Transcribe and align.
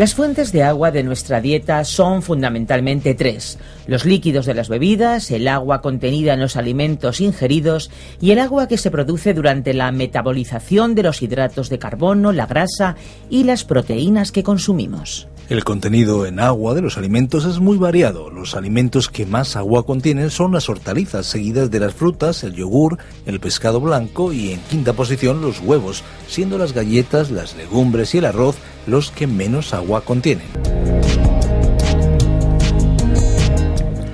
Las 0.00 0.14
fuentes 0.14 0.50
de 0.50 0.62
agua 0.62 0.90
de 0.92 1.02
nuestra 1.02 1.42
dieta 1.42 1.84
son 1.84 2.22
fundamentalmente 2.22 3.14
tres. 3.14 3.58
Los 3.86 4.06
líquidos 4.06 4.46
de 4.46 4.54
las 4.54 4.70
bebidas, 4.70 5.30
el 5.30 5.46
agua 5.46 5.82
contenida 5.82 6.32
en 6.32 6.40
los 6.40 6.56
alimentos 6.56 7.20
ingeridos 7.20 7.90
y 8.18 8.30
el 8.30 8.38
agua 8.38 8.66
que 8.66 8.78
se 8.78 8.90
produce 8.90 9.34
durante 9.34 9.74
la 9.74 9.92
metabolización 9.92 10.94
de 10.94 11.02
los 11.02 11.20
hidratos 11.20 11.68
de 11.68 11.78
carbono, 11.78 12.32
la 12.32 12.46
grasa 12.46 12.96
y 13.28 13.44
las 13.44 13.64
proteínas 13.64 14.32
que 14.32 14.42
consumimos. 14.42 15.28
El 15.50 15.64
contenido 15.64 16.24
en 16.26 16.38
agua 16.38 16.74
de 16.74 16.80
los 16.80 16.96
alimentos 16.96 17.44
es 17.44 17.58
muy 17.58 17.76
variado. 17.76 18.30
Los 18.30 18.54
alimentos 18.54 19.08
que 19.08 19.26
más 19.26 19.56
agua 19.56 19.84
contienen 19.84 20.30
son 20.30 20.52
las 20.52 20.68
hortalizas, 20.68 21.26
seguidas 21.26 21.70
de 21.72 21.80
las 21.80 21.92
frutas, 21.92 22.44
el 22.44 22.54
yogur, 22.54 22.98
el 23.26 23.40
pescado 23.40 23.80
blanco 23.80 24.32
y 24.32 24.52
en 24.52 24.60
quinta 24.60 24.92
posición 24.92 25.42
los 25.42 25.60
huevos, 25.60 26.04
siendo 26.28 26.56
las 26.56 26.72
galletas, 26.72 27.32
las 27.32 27.56
legumbres 27.56 28.14
y 28.14 28.18
el 28.18 28.26
arroz 28.26 28.56
los 28.90 29.10
que 29.10 29.26
menos 29.26 29.72
agua 29.72 30.02
contienen. 30.02 30.46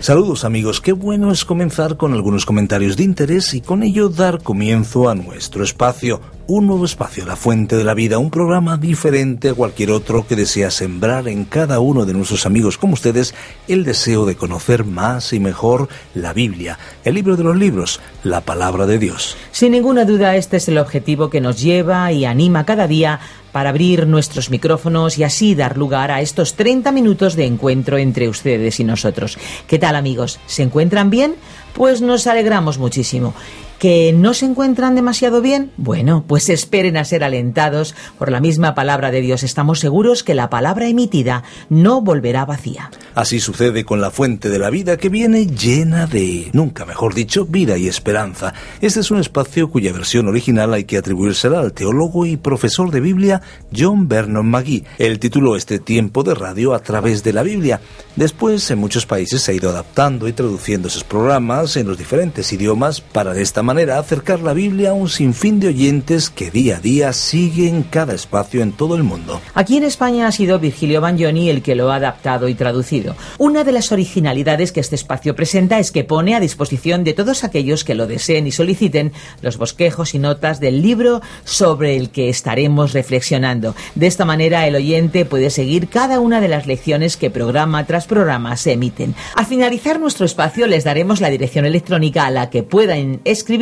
Saludos 0.06 0.44
amigos, 0.44 0.80
qué 0.80 0.92
bueno 0.92 1.32
es 1.32 1.44
comenzar 1.44 1.96
con 1.96 2.12
algunos 2.12 2.46
comentarios 2.46 2.96
de 2.96 3.02
interés 3.02 3.54
y 3.54 3.60
con 3.60 3.82
ello 3.82 4.08
dar 4.08 4.40
comienzo 4.40 5.08
a 5.08 5.16
nuestro 5.16 5.64
espacio, 5.64 6.20
un 6.48 6.66
nuevo 6.66 6.84
espacio, 6.84 7.26
La 7.26 7.34
Fuente 7.34 7.76
de 7.76 7.82
la 7.82 7.94
Vida, 7.94 8.18
un 8.18 8.30
programa 8.30 8.76
diferente 8.76 9.48
a 9.48 9.54
cualquier 9.54 9.90
otro 9.90 10.26
que 10.26 10.36
desea 10.36 10.70
sembrar 10.70 11.26
en 11.26 11.44
cada 11.44 11.80
uno 11.80 12.06
de 12.06 12.12
nuestros 12.12 12.46
amigos 12.46 12.78
como 12.78 12.94
ustedes 12.94 13.34
el 13.66 13.84
deseo 13.84 14.26
de 14.26 14.36
conocer 14.36 14.84
más 14.84 15.32
y 15.32 15.40
mejor 15.40 15.88
la 16.14 16.32
Biblia, 16.32 16.78
el 17.04 17.14
libro 17.14 17.36
de 17.36 17.42
los 17.42 17.56
libros, 17.56 18.00
la 18.22 18.42
palabra 18.42 18.86
de 18.86 18.98
Dios. 18.98 19.36
Sin 19.50 19.72
ninguna 19.72 20.04
duda 20.04 20.36
este 20.36 20.58
es 20.58 20.68
el 20.68 20.78
objetivo 20.78 21.30
que 21.30 21.40
nos 21.40 21.60
lleva 21.60 22.12
y 22.12 22.24
anima 22.24 22.64
cada 22.64 22.86
día 22.86 23.18
para 23.50 23.70
abrir 23.70 24.06
nuestros 24.06 24.50
micrófonos 24.50 25.18
y 25.18 25.24
así 25.24 25.54
dar 25.54 25.76
lugar 25.76 26.12
a 26.12 26.20
estos 26.20 26.54
30 26.54 26.92
minutos 26.92 27.34
de 27.34 27.46
encuentro 27.46 27.98
entre 27.98 28.28
ustedes 28.28 28.78
y 28.78 28.84
nosotros. 28.84 29.36
¿Qué 29.66 29.78
tal 29.78 29.96
amigos? 29.96 30.38
¿Se 30.46 30.62
encuentran 30.62 31.10
bien? 31.10 31.34
Pues 31.72 32.02
nos 32.02 32.26
alegramos 32.26 32.78
muchísimo. 32.78 33.34
¿Que 33.78 34.14
no 34.14 34.32
se 34.32 34.46
encuentran 34.46 34.94
demasiado 34.94 35.42
bien? 35.42 35.70
Bueno, 35.76 36.24
pues 36.26 36.48
esperen 36.48 36.96
a 36.96 37.04
ser 37.04 37.22
alentados 37.22 37.94
por 38.18 38.30
la 38.30 38.40
misma 38.40 38.74
palabra 38.74 39.10
de 39.10 39.20
Dios. 39.20 39.42
Estamos 39.42 39.80
seguros 39.80 40.24
que 40.24 40.34
la 40.34 40.48
palabra 40.48 40.88
emitida 40.88 41.42
no 41.68 42.00
volverá 42.00 42.46
vacía. 42.46 42.90
Así 43.14 43.38
sucede 43.38 43.84
con 43.84 44.00
la 44.00 44.10
fuente 44.10 44.48
de 44.48 44.58
la 44.58 44.70
vida 44.70 44.96
que 44.96 45.10
viene 45.10 45.46
llena 45.46 46.06
de, 46.06 46.48
nunca 46.54 46.86
mejor 46.86 47.12
dicho, 47.12 47.44
vida 47.44 47.76
y 47.76 47.86
esperanza. 47.86 48.54
Este 48.80 49.00
es 49.00 49.10
un 49.10 49.18
espacio 49.18 49.68
cuya 49.68 49.92
versión 49.92 50.26
original 50.26 50.72
hay 50.72 50.84
que 50.84 50.96
atribuírsela 50.96 51.60
al 51.60 51.74
teólogo 51.74 52.24
y 52.24 52.38
profesor 52.38 52.90
de 52.90 53.00
Biblia 53.00 53.42
John 53.76 54.08
Vernon 54.08 54.46
McGee. 54.46 54.84
Él 54.96 55.18
tituló 55.18 55.54
este 55.54 55.78
tiempo 55.78 56.22
de 56.22 56.34
radio 56.34 56.72
a 56.72 56.78
través 56.78 57.22
de 57.22 57.34
la 57.34 57.42
Biblia. 57.42 57.82
Después, 58.16 58.70
en 58.70 58.78
muchos 58.78 59.04
países 59.04 59.42
se 59.42 59.52
ha 59.52 59.54
ido 59.54 59.68
adaptando 59.68 60.28
y 60.28 60.32
traduciendo 60.32 60.88
esos 60.88 61.04
programas 61.04 61.76
en 61.76 61.86
los 61.86 61.98
diferentes 61.98 62.50
idiomas 62.52 63.02
para 63.02 63.34
de 63.34 63.42
esta 63.42 63.65
manera 63.66 63.98
acercar 63.98 64.40
la 64.40 64.54
Biblia 64.54 64.90
a 64.90 64.94
un 64.94 65.08
sinfín 65.08 65.58
de 65.58 65.66
oyentes 65.66 66.30
que 66.30 66.52
día 66.52 66.76
a 66.76 66.80
día 66.80 67.12
siguen 67.12 67.82
cada 67.82 68.14
espacio 68.14 68.62
en 68.62 68.70
todo 68.70 68.94
el 68.94 69.02
mundo. 69.02 69.40
Aquí 69.54 69.76
en 69.76 69.82
España 69.82 70.28
ha 70.28 70.32
sido 70.32 70.60
Virgilio 70.60 71.00
Bagnoni 71.00 71.50
el 71.50 71.62
que 71.62 71.74
lo 71.74 71.90
ha 71.90 71.96
adaptado 71.96 72.48
y 72.48 72.54
traducido. 72.54 73.16
Una 73.38 73.64
de 73.64 73.72
las 73.72 73.90
originalidades 73.90 74.70
que 74.70 74.78
este 74.78 74.94
espacio 74.94 75.34
presenta 75.34 75.80
es 75.80 75.90
que 75.90 76.04
pone 76.04 76.36
a 76.36 76.40
disposición 76.40 77.02
de 77.02 77.12
todos 77.12 77.42
aquellos 77.42 77.82
que 77.82 77.96
lo 77.96 78.06
deseen 78.06 78.46
y 78.46 78.52
soliciten 78.52 79.12
los 79.42 79.58
bosquejos 79.58 80.14
y 80.14 80.20
notas 80.20 80.60
del 80.60 80.80
libro 80.80 81.20
sobre 81.42 81.96
el 81.96 82.10
que 82.10 82.28
estaremos 82.28 82.92
reflexionando. 82.92 83.74
De 83.96 84.06
esta 84.06 84.24
manera 84.24 84.68
el 84.68 84.76
oyente 84.76 85.24
puede 85.24 85.50
seguir 85.50 85.88
cada 85.88 86.20
una 86.20 86.40
de 86.40 86.48
las 86.48 86.68
lecciones 86.68 87.16
que 87.16 87.30
programa 87.30 87.84
tras 87.84 88.06
programa 88.06 88.56
se 88.56 88.74
emiten. 88.74 89.16
Al 89.34 89.46
finalizar 89.46 89.98
nuestro 89.98 90.24
espacio 90.24 90.68
les 90.68 90.84
daremos 90.84 91.20
la 91.20 91.30
dirección 91.30 91.66
electrónica 91.66 92.26
a 92.26 92.30
la 92.30 92.48
que 92.48 92.62
puedan 92.62 93.20
escribir 93.24 93.55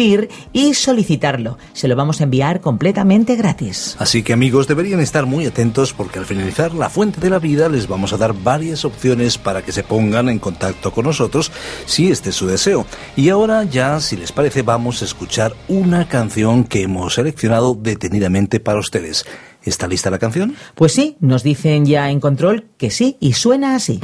y 0.53 0.75
solicitarlo. 0.75 1.59
Se 1.73 1.89
lo 1.89 1.97
vamos 1.97 2.21
a 2.21 2.25
enviar 2.25 2.61
completamente 2.61 3.37
gratis. 3.37 3.97
Así 3.99 4.23
que 4.23 4.33
amigos 4.33 4.69
deberían 4.69 5.01
estar 5.01 5.27
muy 5.27 5.47
atentos 5.47 5.93
porque 5.93 6.19
al 6.19 6.27
finalizar 6.27 6.75
la 6.75 6.91
fuente 6.91 7.21
de 7.21 7.31
la 7.31 7.39
vida 7.39 7.69
les 7.69 7.89
vamos 7.89 8.13
a 8.13 8.17
dar 8.17 8.33
varias 8.33 8.85
opciones 8.85 9.39
para 9.39 9.63
que 9.63 9.73
se 9.73 9.83
pongan 9.83 10.29
en 10.29 10.39
contacto 10.39 10.93
con 10.93 11.05
nosotros 11.05 11.53
si 11.87 12.11
este 12.11 12.31
es 12.31 12.37
su 12.37 12.47
deseo. 12.47 12.87
Y 13.17 13.29
ahora 13.29 13.65
ya, 13.65 14.01
si 14.01 14.17
les 14.17 14.33
parece, 14.33 14.63
vamos 14.63 15.03
a 15.03 15.05
escuchar 15.05 15.55
una 15.69 16.09
canción 16.09 16.65
que 16.65 16.83
hemos 16.83 17.15
seleccionado 17.15 17.75
detenidamente 17.75 18.61
para 18.61 18.79
ustedes. 18.79 19.25
¿Está 19.63 19.87
lista 19.87 20.11
la 20.11 20.19
canción? 20.19 20.57
Pues 20.75 20.93
sí, 20.93 21.17
nos 21.21 21.43
dicen 21.43 21.87
ya 21.87 22.11
en 22.11 22.21
control 22.21 22.67
que 22.77 22.91
sí 22.91 23.17
y 23.21 23.33
suena 23.33 23.75
así. 23.75 24.01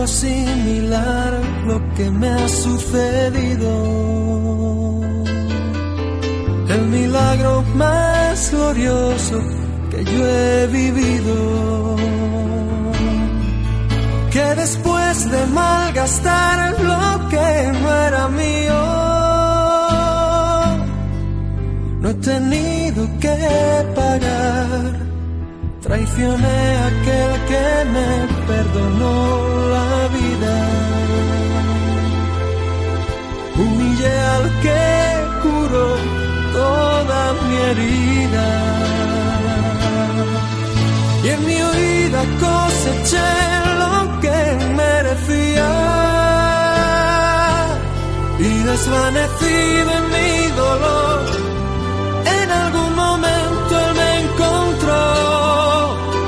Puedo 0.00 0.04
asimilar 0.04 1.40
lo 1.66 1.94
que 1.94 2.10
me 2.10 2.28
ha 2.28 2.48
sucedido. 2.48 3.70
El 6.68 6.82
milagro 6.86 7.62
más 7.74 8.50
glorioso 8.50 9.40
que 9.90 10.04
yo 10.04 10.26
he 10.26 10.66
vivido. 10.68 11.96
Que 14.30 14.54
después 14.54 15.30
de 15.30 15.46
malgastar 15.46 16.80
lo 16.80 17.28
que 17.28 17.72
no 17.80 17.94
era 18.06 18.28
mío, 18.28 18.80
no 22.00 22.08
he 22.10 22.14
tenido 22.14 23.08
que 23.18 23.36
pagar 23.94 25.10
Traicioné 25.82 26.76
a 26.76 26.86
aquel 26.86 27.32
que 27.48 27.66
me 27.94 28.10
perdonó 28.46 29.68
la 29.70 29.89
Y 37.72 37.72
en 41.28 41.46
mi 41.46 41.54
huida 41.54 42.22
coseché 42.40 43.30
lo 43.78 44.20
que 44.20 44.38
merecía. 44.74 45.70
Y 48.40 48.62
desvanecido 48.70 49.90
en 49.98 50.06
mi 50.16 50.48
dolor, 50.56 51.20
en 52.42 52.50
algún 52.50 52.92
momento 52.96 53.74
me 53.94 54.08
encontró. 54.24 55.02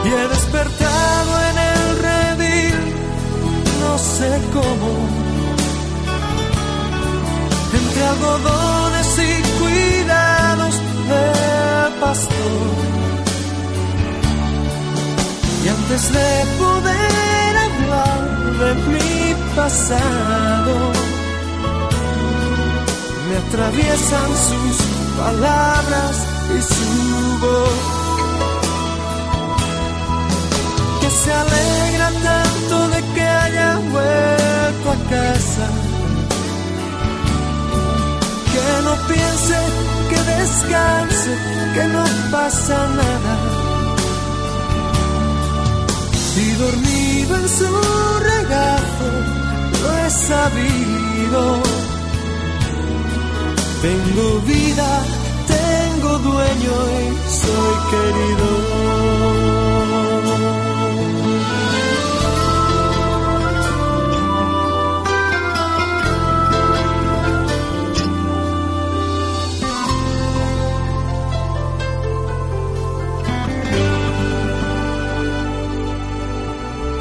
Y 0.05 0.09
he 0.09 0.29
despertado 0.29 1.31
en 1.51 1.57
el 1.59 1.83
redil, 2.07 2.79
no 3.81 3.99
sé 3.99 4.31
cómo, 4.53 4.91
entre 7.81 8.03
algodones 8.05 8.82
Y 15.65 15.69
antes 15.69 16.13
de 16.13 16.45
poder 16.59 17.57
hablar 17.57 18.21
de 18.61 18.75
mi 18.93 19.35
pasado, 19.57 20.75
me 23.29 23.37
atraviesan 23.39 24.31
sus 24.49 24.77
palabras 25.17 26.17
y 26.55 26.61
su 26.75 27.39
voz. 27.41 28.03
que 31.01 31.11
se 31.11 31.33
alegra 31.33 32.09
tanto 32.23 32.89
de 32.89 33.01
que 33.15 33.23
haya 33.23 33.77
vuelto 33.91 34.87
a 34.91 34.99
casa. 35.11 35.67
Que 38.53 38.83
no 38.85 38.95
piense 39.09 39.57
que 40.09 40.19
de 40.29 40.37
descanse, 40.43 41.33
que 41.75 41.85
no 41.95 42.05
pasa 42.31 42.77
nada. 43.01 43.35
Y 46.45 46.51
dormido 46.65 47.37
en 47.37 47.49
su 47.59 47.71
regazo, 48.31 49.09
lo 49.83 49.89
he 49.99 50.11
sabido. 50.11 51.43
Tengo 53.83 54.41
vida, 54.41 54.91
tengo 55.47 56.11
dueño 56.19 56.75
y 57.01 57.07
soy 57.41 57.75
querido. 57.93 58.49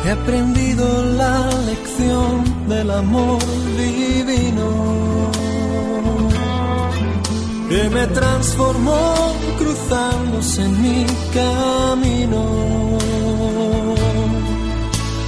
He 0.04 0.10
aprendido 0.10 1.06
la 1.22 1.48
lección 1.70 2.68
del 2.68 2.90
amor 2.90 3.40
divino 3.78 4.70
que 7.70 7.90
me 7.90 8.08
transformó 8.08 9.34
cruzándose 9.60 10.64
en 10.64 10.82
mi 10.82 11.06
camino 11.34 12.44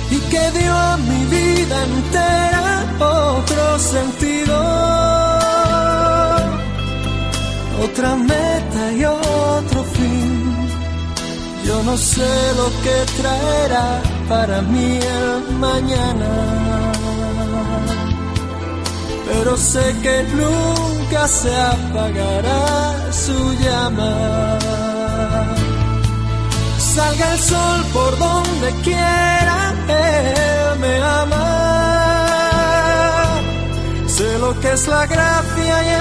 y 0.10 0.18
que 0.31 0.52
dio 0.60 0.74
a 0.74 0.98
mi 0.98 1.25
vida 1.25 1.84
entera 1.84 2.96
otro 3.00 3.80
sentido, 3.80 4.56
otra 7.86 8.16
meta 8.16 8.92
y 8.98 9.06
otro 9.06 9.84
fin. 9.96 10.68
Yo 11.68 11.84
no 11.84 11.96
sé 11.96 12.31
lo 12.58 12.68
que 12.84 13.22
traerá 13.22 14.12
para 14.30 14.62
mí 14.62 15.00
el 15.00 15.56
mañana. 15.58 16.31
Pero 19.28 19.58
sé 19.58 19.96
que 20.02 20.24
nunca 20.36 21.28
se 21.28 21.56
apagará 21.56 23.12
su 23.12 23.54
llama. 23.64 24.60
Salga 26.78 27.34
el 27.34 27.40
sol 27.40 27.86
por 27.94 28.18
donde 28.20 28.70
quiera, 28.84 29.74
Él 29.88 30.80
me 30.80 31.02
ama. 31.02 31.46
Sé 34.06 34.38
lo 34.40 34.60
que 34.60 34.72
es 34.72 34.88
la 34.88 35.08
gracia 35.08 35.75
y 35.86 35.93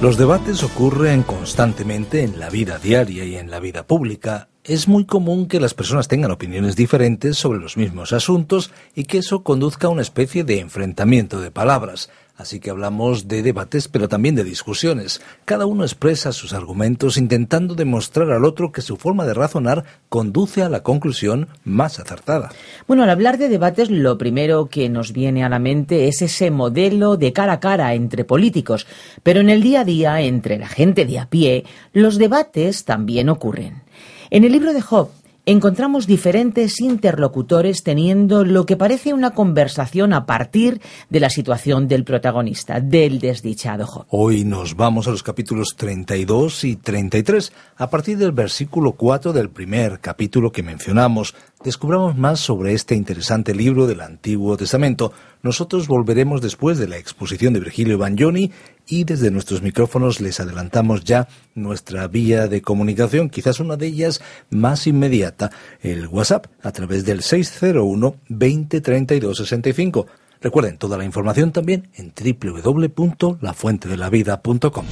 Los 0.00 0.16
debates 0.16 0.62
ocurren 0.62 1.22
constantemente 1.22 2.22
en 2.22 2.40
la 2.40 2.48
vida 2.48 2.78
diaria 2.78 3.24
y 3.24 3.36
en 3.36 3.50
la 3.50 3.60
vida 3.60 3.86
pública. 3.86 4.48
Es 4.64 4.88
muy 4.88 5.04
común 5.04 5.46
que 5.46 5.60
las 5.60 5.74
personas 5.74 6.08
tengan 6.08 6.30
opiniones 6.30 6.74
diferentes 6.74 7.36
sobre 7.36 7.58
los 7.58 7.76
mismos 7.76 8.12
asuntos 8.12 8.72
y 8.94 9.04
que 9.04 9.18
eso 9.18 9.42
conduzca 9.42 9.88
a 9.88 9.90
una 9.90 10.02
especie 10.02 10.42
de 10.42 10.60
enfrentamiento 10.60 11.40
de 11.40 11.50
palabras. 11.50 12.10
Así 12.40 12.58
que 12.58 12.70
hablamos 12.70 13.28
de 13.28 13.42
debates, 13.42 13.86
pero 13.86 14.08
también 14.08 14.34
de 14.34 14.44
discusiones. 14.44 15.20
Cada 15.44 15.66
uno 15.66 15.84
expresa 15.84 16.32
sus 16.32 16.54
argumentos 16.54 17.18
intentando 17.18 17.74
demostrar 17.74 18.30
al 18.30 18.46
otro 18.46 18.72
que 18.72 18.80
su 18.80 18.96
forma 18.96 19.26
de 19.26 19.34
razonar 19.34 19.84
conduce 20.08 20.62
a 20.62 20.70
la 20.70 20.82
conclusión 20.82 21.48
más 21.64 22.00
acertada. 22.00 22.48
Bueno, 22.88 23.02
al 23.02 23.10
hablar 23.10 23.36
de 23.36 23.50
debates, 23.50 23.90
lo 23.90 24.16
primero 24.16 24.70
que 24.70 24.88
nos 24.88 25.12
viene 25.12 25.44
a 25.44 25.50
la 25.50 25.58
mente 25.58 26.08
es 26.08 26.22
ese 26.22 26.50
modelo 26.50 27.18
de 27.18 27.34
cara 27.34 27.52
a 27.52 27.60
cara 27.60 27.92
entre 27.92 28.24
políticos. 28.24 28.86
Pero 29.22 29.40
en 29.40 29.50
el 29.50 29.62
día 29.62 29.82
a 29.82 29.84
día, 29.84 30.22
entre 30.22 30.56
la 30.56 30.68
gente 30.68 31.04
de 31.04 31.18
a 31.18 31.28
pie, 31.28 31.64
los 31.92 32.16
debates 32.16 32.86
también 32.86 33.28
ocurren. 33.28 33.82
En 34.30 34.44
el 34.44 34.52
libro 34.52 34.72
de 34.72 34.80
Job, 34.80 35.10
encontramos 35.50 36.06
diferentes 36.06 36.80
interlocutores 36.80 37.82
teniendo 37.82 38.44
lo 38.44 38.66
que 38.66 38.76
parece 38.76 39.12
una 39.12 39.32
conversación 39.32 40.12
a 40.12 40.24
partir 40.24 40.80
de 41.08 41.18
la 41.18 41.28
situación 41.28 41.88
del 41.88 42.04
protagonista, 42.04 42.78
del 42.78 43.18
desdichado 43.18 43.84
Job. 43.84 44.06
Hoy 44.10 44.44
nos 44.44 44.76
vamos 44.76 45.08
a 45.08 45.10
los 45.10 45.24
capítulos 45.24 45.74
32 45.76 46.62
y 46.62 46.76
33, 46.76 47.52
a 47.78 47.90
partir 47.90 48.16
del 48.16 48.30
versículo 48.30 48.92
4 48.92 49.32
del 49.32 49.50
primer 49.50 49.98
capítulo 49.98 50.52
que 50.52 50.62
mencionamos. 50.62 51.34
Descubramos 51.64 52.16
más 52.16 52.38
sobre 52.38 52.72
este 52.72 52.94
interesante 52.94 53.52
libro 53.52 53.88
del 53.88 54.02
Antiguo 54.02 54.56
Testamento. 54.56 55.12
Nosotros 55.42 55.88
volveremos 55.88 56.40
después 56.40 56.78
de 56.78 56.86
la 56.86 56.96
exposición 56.96 57.54
de 57.54 57.60
Virgilio 57.60 57.98
Bagnoni 57.98 58.52
y 58.90 59.04
desde 59.04 59.30
nuestros 59.30 59.62
micrófonos 59.62 60.20
les 60.20 60.40
adelantamos 60.40 61.04
ya 61.04 61.28
nuestra 61.54 62.08
vía 62.08 62.48
de 62.48 62.60
comunicación, 62.60 63.30
quizás 63.30 63.60
una 63.60 63.76
de 63.76 63.86
ellas 63.86 64.20
más 64.50 64.88
inmediata, 64.88 65.52
el 65.80 66.08
WhatsApp, 66.08 66.46
a 66.62 66.72
través 66.72 67.04
del 67.04 67.22
601 67.22 68.16
20 68.28 68.80
32 68.80 69.38
65. 69.38 70.06
Recuerden 70.42 70.78
toda 70.78 70.98
la 70.98 71.04
información 71.04 71.52
también 71.52 71.90
en 71.94 72.12
www.lafuentedelavida.com. 72.12 74.86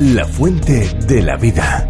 La 0.00 0.26
Fuente 0.26 0.90
de 1.06 1.22
la 1.22 1.36
Vida. 1.36 1.88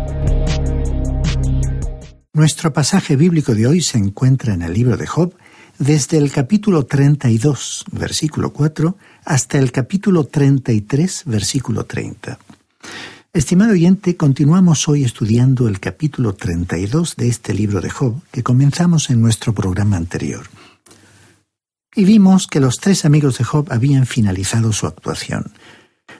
Nuestro 2.34 2.72
pasaje 2.72 3.16
bíblico 3.16 3.54
de 3.54 3.66
hoy 3.66 3.80
se 3.80 3.98
encuentra 3.98 4.54
en 4.54 4.62
el 4.62 4.72
libro 4.72 4.96
de 4.96 5.06
Job, 5.06 5.34
desde 5.78 6.18
el 6.18 6.30
capítulo 6.30 6.86
32, 6.86 7.84
versículo 7.92 8.52
4, 8.52 8.96
hasta 9.24 9.58
el 9.58 9.72
capítulo 9.72 10.24
33, 10.24 11.22
versículo 11.26 11.84
30. 11.84 12.38
Estimado 13.32 13.72
oyente, 13.72 14.16
continuamos 14.16 14.88
hoy 14.88 15.04
estudiando 15.04 15.68
el 15.68 15.80
capítulo 15.80 16.34
32 16.34 17.16
de 17.16 17.28
este 17.28 17.54
libro 17.54 17.80
de 17.80 17.88
Job 17.88 18.20
que 18.30 18.42
comenzamos 18.42 19.10
en 19.10 19.22
nuestro 19.22 19.54
programa 19.54 19.96
anterior. 19.96 20.46
Y 21.94 22.04
vimos 22.04 22.46
que 22.46 22.60
los 22.60 22.78
tres 22.78 23.04
amigos 23.04 23.38
de 23.38 23.44
Job 23.44 23.68
habían 23.70 24.06
finalizado 24.06 24.72
su 24.72 24.86
actuación. 24.86 25.52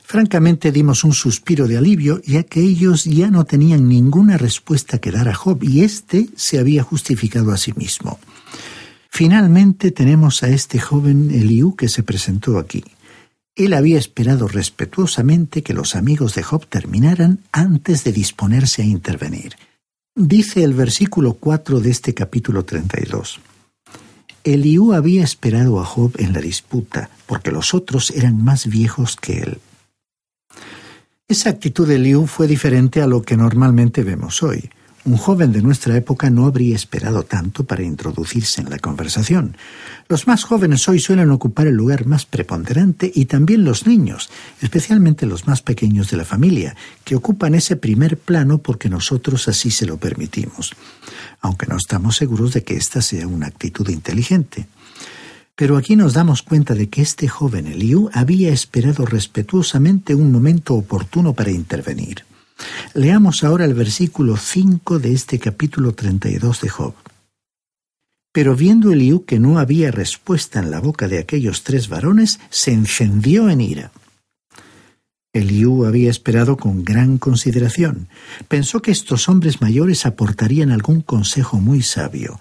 Francamente 0.03 0.73
dimos 0.73 1.05
un 1.05 1.13
suspiro 1.13 1.67
de 1.67 1.79
alivio, 1.79 2.21
ya 2.25 2.45
que 2.45 2.61
ellos 2.61 3.05
ya 3.05 3.31
no 3.31 3.45
tenían 3.45 3.89
ninguna 3.89 4.37
respuesta 4.37 4.99
que 4.99 5.11
dar 5.11 5.29
a 5.29 5.35
Job 5.35 5.63
y 5.63 5.83
éste 5.83 6.29
se 6.37 6.59
había 6.59 6.83
justificado 6.83 7.53
a 7.53 7.57
sí 7.57 7.73
mismo. 7.75 8.19
Finalmente 9.15 9.91
tenemos 9.91 10.43
a 10.43 10.49
este 10.49 10.81
joven 10.81 11.31
Eliú 11.31 11.77
que 11.77 11.89
se 11.89 12.03
presentó 12.03 12.59
aquí. 12.59 12.83
Él 13.55 13.75
había 13.75 13.99
esperado 13.99 14.49
respetuosamente 14.49 15.63
que 15.63 15.75
los 15.75 15.95
amigos 15.97 16.35
de 16.35 16.43
Job 16.43 16.67
terminaran 16.67 17.41
antes 17.53 18.05
de 18.05 18.13
disponerse 18.13 18.81
a 18.81 18.87
intervenir. 18.87 19.55
Dice 20.15 20.65
el 20.65 20.73
versículo 20.73 21.35
4 21.35 21.81
de 21.81 21.91
este 21.91 22.15
capítulo 22.15 22.65
32. 22.65 23.39
Eliú 24.45 24.95
había 24.95 25.25
esperado 25.25 25.79
a 25.79 25.85
Job 25.85 26.15
en 26.17 26.33
la 26.33 26.41
disputa, 26.41 27.11
porque 27.27 27.53
los 27.53 27.75
otros 27.75 28.13
eran 28.13 28.43
más 28.43 28.67
viejos 28.67 29.17
que 29.17 29.41
él. 29.41 29.59
Esa 31.29 31.51
actitud 31.51 31.87
de 31.87 31.97
Eliú 31.97 32.27
fue 32.27 32.47
diferente 32.47 33.03
a 33.03 33.07
lo 33.07 33.21
que 33.21 33.37
normalmente 33.37 34.05
vemos 34.05 34.43
hoy. 34.43 34.71
Un 35.05 35.17
joven 35.17 35.51
de 35.51 35.63
nuestra 35.63 35.97
época 35.97 36.31
no 36.31 36.47
habría 36.47 36.77
esperado 36.77 37.25
tanto 37.25 37.65
para 37.65 37.83
introducirse 37.83 38.61
en 38.61 38.71
la 38.71 38.79
conversación. 38.79 39.57
Los 40.09 40.29
más 40.29 40.45
jóvenes 40.45 40.89
hoy 40.89 41.01
suelen 41.01 41.33
ocupar 41.33 41.67
el 41.67 41.75
lugar 41.75 42.07
más 42.07 42.25
preponderante 42.25 43.11
y 43.13 43.25
también 43.25 43.65
los 43.65 43.85
niños, 43.85 44.31
especialmente 44.61 45.27
los 45.27 45.49
más 45.49 45.61
pequeños 45.61 46.09
de 46.09 46.19
la 46.19 46.25
familia, 46.25 46.77
que 47.03 47.17
ocupan 47.17 47.57
ese 47.57 47.75
primer 47.75 48.17
plano 48.17 48.59
porque 48.59 48.89
nosotros 48.89 49.49
así 49.49 49.73
se 49.73 49.87
lo 49.87 49.97
permitimos, 49.97 50.73
aunque 51.41 51.67
no 51.67 51.77
estamos 51.77 52.15
seguros 52.15 52.53
de 52.53 52.63
que 52.63 52.77
esta 52.77 53.03
sea 53.03 53.27
una 53.27 53.49
actitud 53.49 53.89
inteligente. 53.89 54.69
Pero 55.57 55.77
aquí 55.77 55.97
nos 55.97 56.15
damos 56.15 56.43
cuenta 56.43 56.75
de 56.75 56.89
que 56.89 57.03
este 57.03 57.27
joven 57.27 57.67
Eliú 57.67 58.09
había 58.13 58.53
esperado 58.53 59.05
respetuosamente 59.05 60.15
un 60.15 60.31
momento 60.31 60.75
oportuno 60.75 61.33
para 61.33 61.51
intervenir. 61.51 62.25
Leamos 62.95 63.45
ahora 63.45 63.65
el 63.65 63.75
versículo 63.75 64.37
5 64.37 64.99
de 64.99 65.13
este 65.13 65.39
capítulo 65.39 65.93
32 65.93 66.61
de 66.61 66.69
Job. 66.69 66.95
Pero 68.33 68.57
viendo 68.57 68.93
Eliú 68.93 69.25
que 69.25 69.39
no 69.39 69.59
había 69.59 69.91
respuesta 69.91 70.59
en 70.61 70.71
la 70.71 70.81
boca 70.81 71.07
de 71.09 71.19
aquellos 71.19 71.65
tres 71.65 71.89
varones, 71.89 72.41
se 72.49 72.73
encendió 72.73 73.51
en 73.51 73.61
ira. 73.61 73.93
Eliú 75.35 75.87
había 75.87 76.11
esperado 76.11 76.57
con 76.57 76.85
gran 76.85 77.19
consideración. 77.19 78.09
Pensó 78.49 78.83
que 78.83 78.91
estos 78.91 79.29
hombres 79.29 79.61
mayores 79.61 80.05
aportarían 80.05 80.71
algún 80.71 81.01
consejo 81.01 81.59
muy 81.59 81.83
sabio. 81.83 82.39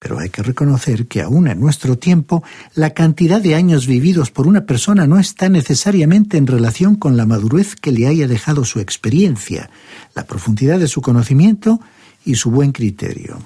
Pero 0.00 0.18
hay 0.18 0.30
que 0.30 0.42
reconocer 0.42 1.06
que 1.06 1.20
aún 1.20 1.46
en 1.46 1.60
nuestro 1.60 1.98
tiempo, 1.98 2.42
la 2.74 2.90
cantidad 2.94 3.38
de 3.40 3.54
años 3.54 3.86
vividos 3.86 4.30
por 4.30 4.46
una 4.46 4.64
persona 4.64 5.06
no 5.06 5.18
está 5.18 5.50
necesariamente 5.50 6.38
en 6.38 6.46
relación 6.46 6.96
con 6.96 7.18
la 7.18 7.26
madurez 7.26 7.76
que 7.76 7.92
le 7.92 8.06
haya 8.06 8.26
dejado 8.26 8.64
su 8.64 8.80
experiencia, 8.80 9.68
la 10.14 10.24
profundidad 10.24 10.80
de 10.80 10.88
su 10.88 11.02
conocimiento 11.02 11.80
y 12.24 12.36
su 12.36 12.50
buen 12.50 12.72
criterio. 12.72 13.38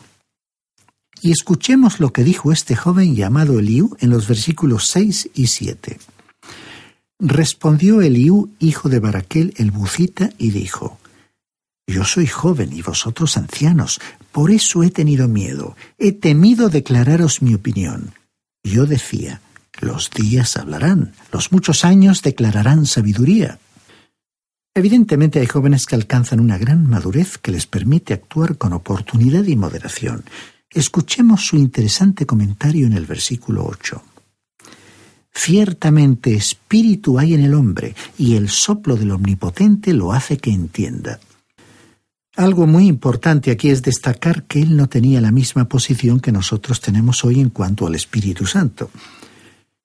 Y 1.20 1.32
escuchemos 1.32 1.98
lo 1.98 2.12
que 2.12 2.22
dijo 2.22 2.52
este 2.52 2.76
joven 2.76 3.16
llamado 3.16 3.58
Eliú 3.58 3.96
en 3.98 4.10
los 4.10 4.28
versículos 4.28 4.86
6 4.88 5.30
y 5.34 5.48
7. 5.48 5.98
Respondió 7.18 8.00
Eliú, 8.00 8.50
hijo 8.60 8.88
de 8.88 9.00
Baraquel 9.00 9.54
el 9.56 9.72
Bucita, 9.72 10.30
y 10.38 10.50
dijo, 10.50 10.98
Yo 11.86 12.04
soy 12.04 12.26
joven 12.26 12.72
y 12.72 12.82
vosotros 12.82 13.36
ancianos, 13.36 14.00
por 14.32 14.50
eso 14.50 14.82
he 14.82 14.90
tenido 14.90 15.28
miedo, 15.28 15.76
he 15.98 16.12
temido 16.12 16.70
declararos 16.70 17.42
mi 17.42 17.54
opinión. 17.54 18.14
Yo 18.62 18.86
decía, 18.86 19.42
los 19.80 20.10
días 20.10 20.56
hablarán, 20.56 21.12
los 21.30 21.52
muchos 21.52 21.84
años 21.84 22.22
declararán 22.22 22.86
sabiduría. 22.86 23.58
Evidentemente 24.74 25.40
hay 25.40 25.46
jóvenes 25.46 25.86
que 25.86 25.94
alcanzan 25.94 26.40
una 26.40 26.58
gran 26.58 26.88
madurez 26.88 27.38
que 27.38 27.52
les 27.52 27.66
permite 27.66 28.14
actuar 28.14 28.56
con 28.56 28.72
oportunidad 28.72 29.44
y 29.44 29.54
moderación. 29.54 30.24
Escuchemos 30.70 31.46
su 31.46 31.56
interesante 31.56 32.26
comentario 32.26 32.86
en 32.86 32.94
el 32.94 33.06
versículo 33.06 33.66
8. 33.66 34.02
Ciertamente 35.32 36.34
espíritu 36.34 37.18
hay 37.18 37.34
en 37.34 37.44
el 37.44 37.54
hombre, 37.54 37.94
y 38.18 38.36
el 38.36 38.48
soplo 38.48 38.96
del 38.96 39.10
Omnipotente 39.10 39.92
lo 39.92 40.12
hace 40.12 40.38
que 40.38 40.50
entienda. 40.50 41.20
Algo 42.36 42.66
muy 42.66 42.88
importante 42.88 43.52
aquí 43.52 43.70
es 43.70 43.82
destacar 43.82 44.42
que 44.44 44.60
él 44.60 44.76
no 44.76 44.88
tenía 44.88 45.20
la 45.20 45.30
misma 45.30 45.68
posición 45.68 46.18
que 46.18 46.32
nosotros 46.32 46.80
tenemos 46.80 47.24
hoy 47.24 47.40
en 47.40 47.50
cuanto 47.50 47.86
al 47.86 47.94
Espíritu 47.94 48.44
Santo. 48.44 48.90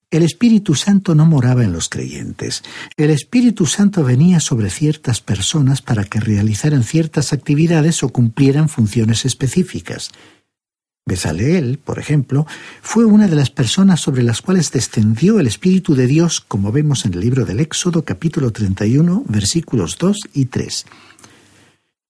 El 0.10 0.24
Espíritu 0.24 0.74
Santo 0.74 1.14
no 1.14 1.28
moraba 1.28 1.64
en 1.64 1.72
los 1.72 1.90
creyentes. 1.90 2.64
El 2.98 3.12
Espíritu 3.12 3.68
Santo 3.68 4.04
venía 4.04 4.40
sobre 4.40 4.72
ciertas 4.72 5.22
personas 5.22 5.84
para 5.84 6.06
que 6.06 6.20
realizaran 6.20 6.84
ciertas 6.84 7.34
actividades 7.34 8.02
o 8.02 8.10
cumplieran 8.10 8.68
funciones 8.68 9.26
específicas. 9.26 10.10
Bezaleel, 11.06 11.78
por 11.78 12.00
ejemplo, 12.00 12.48
fue 12.82 13.06
una 13.06 13.28
de 13.28 13.36
las 13.36 13.52
personas 13.52 14.00
sobre 14.00 14.24
las 14.24 14.42
cuales 14.42 14.72
descendió 14.72 15.40
el 15.40 15.46
Espíritu 15.46 15.94
de 15.94 16.08
Dios, 16.08 16.42
como 16.42 16.72
vemos 16.72 17.06
en 17.06 17.14
el 17.14 17.20
libro 17.20 17.46
del 17.46 17.60
Éxodo 17.60 18.04
capítulo 18.04 18.50
31, 18.52 19.26
versículos 19.28 20.00
2 20.00 20.18
y 20.34 20.46
3. 20.46 20.86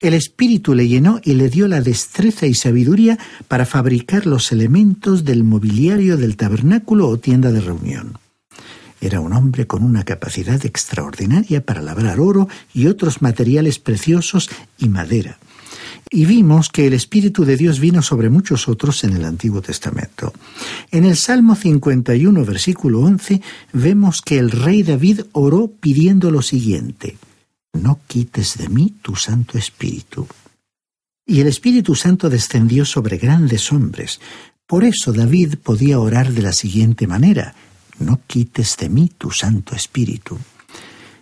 El 0.01 0.13
Espíritu 0.13 0.75
le 0.75 0.87
llenó 0.87 1.19
y 1.25 1.33
le 1.33 1.49
dio 1.49 1.67
la 1.67 1.81
destreza 1.81 2.47
y 2.47 2.53
sabiduría 2.53 3.19
para 3.49 3.65
fabricar 3.65 4.25
los 4.25 4.53
elementos 4.53 5.25
del 5.25 5.43
mobiliario 5.43 6.15
del 6.15 6.37
tabernáculo 6.37 7.09
o 7.09 7.19
tienda 7.19 7.51
de 7.51 7.59
reunión. 7.59 8.17
Era 9.01 9.19
un 9.19 9.33
hombre 9.33 9.67
con 9.67 9.83
una 9.83 10.05
capacidad 10.05 10.65
extraordinaria 10.65 11.65
para 11.65 11.81
labrar 11.81 12.21
oro 12.21 12.47
y 12.73 12.87
otros 12.87 13.21
materiales 13.21 13.79
preciosos 13.79 14.49
y 14.77 14.87
madera. 14.87 15.37
Y 16.09 16.25
vimos 16.25 16.69
que 16.69 16.87
el 16.87 16.93
Espíritu 16.93 17.43
de 17.43 17.57
Dios 17.57 17.81
vino 17.81 18.01
sobre 18.01 18.29
muchos 18.29 18.69
otros 18.69 19.03
en 19.03 19.17
el 19.17 19.25
Antiguo 19.25 19.61
Testamento. 19.61 20.31
En 20.91 21.03
el 21.03 21.17
Salmo 21.17 21.55
51, 21.55 22.45
versículo 22.45 23.01
11, 23.01 23.41
vemos 23.73 24.21
que 24.21 24.39
el 24.39 24.51
rey 24.51 24.81
David 24.81 25.23
oró 25.33 25.67
pidiendo 25.67 26.31
lo 26.31 26.41
siguiente 26.41 27.17
no 27.73 27.99
quites 28.07 28.57
de 28.57 28.69
mí 28.69 28.93
tu 29.01 29.15
Santo 29.15 29.57
Espíritu. 29.57 30.27
Y 31.25 31.41
el 31.41 31.47
Espíritu 31.47 31.95
Santo 31.95 32.29
descendió 32.29 32.85
sobre 32.85 33.17
grandes 33.17 33.71
hombres. 33.71 34.19
Por 34.65 34.83
eso 34.83 35.13
David 35.13 35.55
podía 35.61 35.99
orar 35.99 36.31
de 36.31 36.41
la 36.41 36.53
siguiente 36.53 37.07
manera, 37.07 37.53
no 37.99 38.21
quites 38.25 38.77
de 38.77 38.89
mí 38.89 39.11
tu 39.17 39.31
Santo 39.31 39.75
Espíritu. 39.75 40.37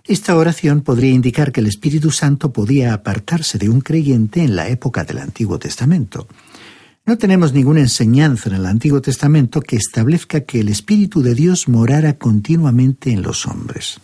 Esta 0.05 0.37
oración 0.37 0.81
podría 0.81 1.11
indicar 1.11 1.51
que 1.51 1.59
el 1.59 1.67
Espíritu 1.67 2.11
Santo 2.11 2.53
podía 2.53 2.93
apartarse 2.93 3.57
de 3.57 3.67
un 3.67 3.81
creyente 3.81 4.41
en 4.41 4.55
la 4.55 4.69
época 4.69 5.03
del 5.03 5.17
Antiguo 5.17 5.59
Testamento. 5.59 6.27
No 7.05 7.17
tenemos 7.17 7.51
ninguna 7.51 7.81
enseñanza 7.81 8.49
en 8.49 8.55
el 8.55 8.65
Antiguo 8.65 9.01
Testamento 9.01 9.59
que 9.61 9.75
establezca 9.75 10.41
que 10.41 10.61
el 10.61 10.69
Espíritu 10.69 11.21
de 11.21 11.35
Dios 11.35 11.67
morara 11.67 12.17
continuamente 12.17 13.11
en 13.11 13.21
los 13.21 13.45
hombres. 13.45 13.99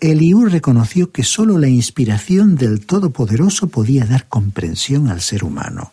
Eliú 0.00 0.46
reconoció 0.46 1.12
que 1.12 1.22
sólo 1.22 1.58
la 1.58 1.68
inspiración 1.68 2.56
del 2.56 2.86
Todopoderoso 2.86 3.68
podía 3.68 4.06
dar 4.06 4.28
comprensión 4.28 5.08
al 5.08 5.20
ser 5.20 5.44
humano. 5.44 5.92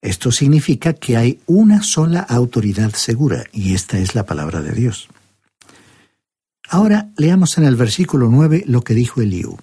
Esto 0.00 0.32
significa 0.32 0.94
que 0.94 1.18
hay 1.18 1.40
una 1.46 1.82
sola 1.82 2.20
autoridad 2.20 2.94
segura, 2.94 3.44
y 3.52 3.74
esta 3.74 3.98
es 3.98 4.14
la 4.14 4.24
palabra 4.24 4.62
de 4.62 4.72
Dios. 4.72 5.08
Ahora 6.70 7.10
leamos 7.18 7.58
en 7.58 7.64
el 7.64 7.76
versículo 7.76 8.28
9 8.30 8.64
lo 8.66 8.82
que 8.82 8.94
dijo 8.94 9.20
Eliú. 9.20 9.58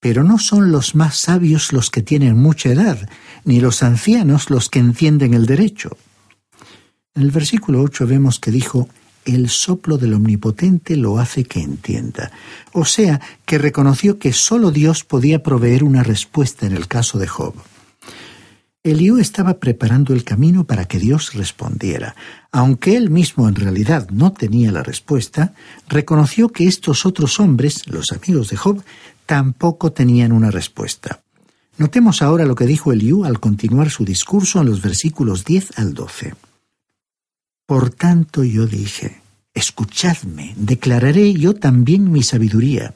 Pero 0.00 0.24
no 0.24 0.38
son 0.38 0.72
los 0.72 0.94
más 0.94 1.16
sabios 1.16 1.74
los 1.74 1.90
que 1.90 2.00
tienen 2.00 2.38
mucha 2.38 2.70
edad, 2.70 3.06
ni 3.44 3.60
los 3.60 3.82
ancianos 3.82 4.48
los 4.48 4.70
que 4.70 4.78
entienden 4.78 5.34
el 5.34 5.44
derecho. 5.44 5.98
En 7.14 7.22
el 7.22 7.30
versículo 7.30 7.82
8 7.82 8.06
vemos 8.06 8.38
que 8.38 8.50
dijo, 8.50 8.88
el 9.26 9.50
soplo 9.50 9.98
del 9.98 10.14
Omnipotente 10.14 10.96
lo 10.96 11.18
hace 11.18 11.44
que 11.44 11.60
entienda. 11.60 12.32
O 12.72 12.84
sea, 12.84 13.20
que 13.44 13.58
reconoció 13.58 14.18
que 14.18 14.32
sólo 14.32 14.70
Dios 14.70 15.04
podía 15.04 15.42
proveer 15.42 15.84
una 15.84 16.02
respuesta 16.02 16.66
en 16.66 16.72
el 16.72 16.88
caso 16.88 17.18
de 17.18 17.26
Job. 17.26 17.54
Eliú 18.82 19.18
estaba 19.18 19.58
preparando 19.58 20.14
el 20.14 20.22
camino 20.22 20.64
para 20.64 20.84
que 20.84 21.00
Dios 21.00 21.34
respondiera. 21.34 22.14
Aunque 22.52 22.96
él 22.96 23.10
mismo 23.10 23.48
en 23.48 23.56
realidad 23.56 24.08
no 24.10 24.32
tenía 24.32 24.70
la 24.70 24.84
respuesta, 24.84 25.54
reconoció 25.88 26.50
que 26.50 26.68
estos 26.68 27.04
otros 27.04 27.40
hombres, 27.40 27.88
los 27.88 28.12
amigos 28.12 28.48
de 28.48 28.56
Job, 28.56 28.84
tampoco 29.26 29.90
tenían 29.90 30.30
una 30.30 30.52
respuesta. 30.52 31.20
Notemos 31.78 32.22
ahora 32.22 32.46
lo 32.46 32.54
que 32.54 32.64
dijo 32.64 32.92
Eliú 32.92 33.24
al 33.24 33.40
continuar 33.40 33.90
su 33.90 34.04
discurso 34.04 34.60
en 34.60 34.66
los 34.66 34.80
versículos 34.80 35.44
10 35.44 35.78
al 35.78 35.92
12. 35.92 36.34
Por 37.66 37.90
tanto 37.90 38.44
yo 38.44 38.66
dije, 38.66 39.20
escuchadme, 39.52 40.54
declararé 40.56 41.32
yo 41.34 41.54
también 41.54 42.12
mi 42.12 42.22
sabiduría. 42.22 42.94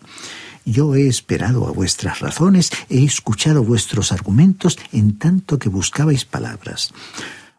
Yo 0.64 0.94
he 0.94 1.08
esperado 1.08 1.66
a 1.66 1.72
vuestras 1.72 2.20
razones, 2.20 2.70
he 2.88 3.02
escuchado 3.04 3.64
vuestros 3.64 4.12
argumentos 4.12 4.78
en 4.92 5.18
tanto 5.18 5.58
que 5.58 5.68
buscabais 5.68 6.24
palabras. 6.24 6.92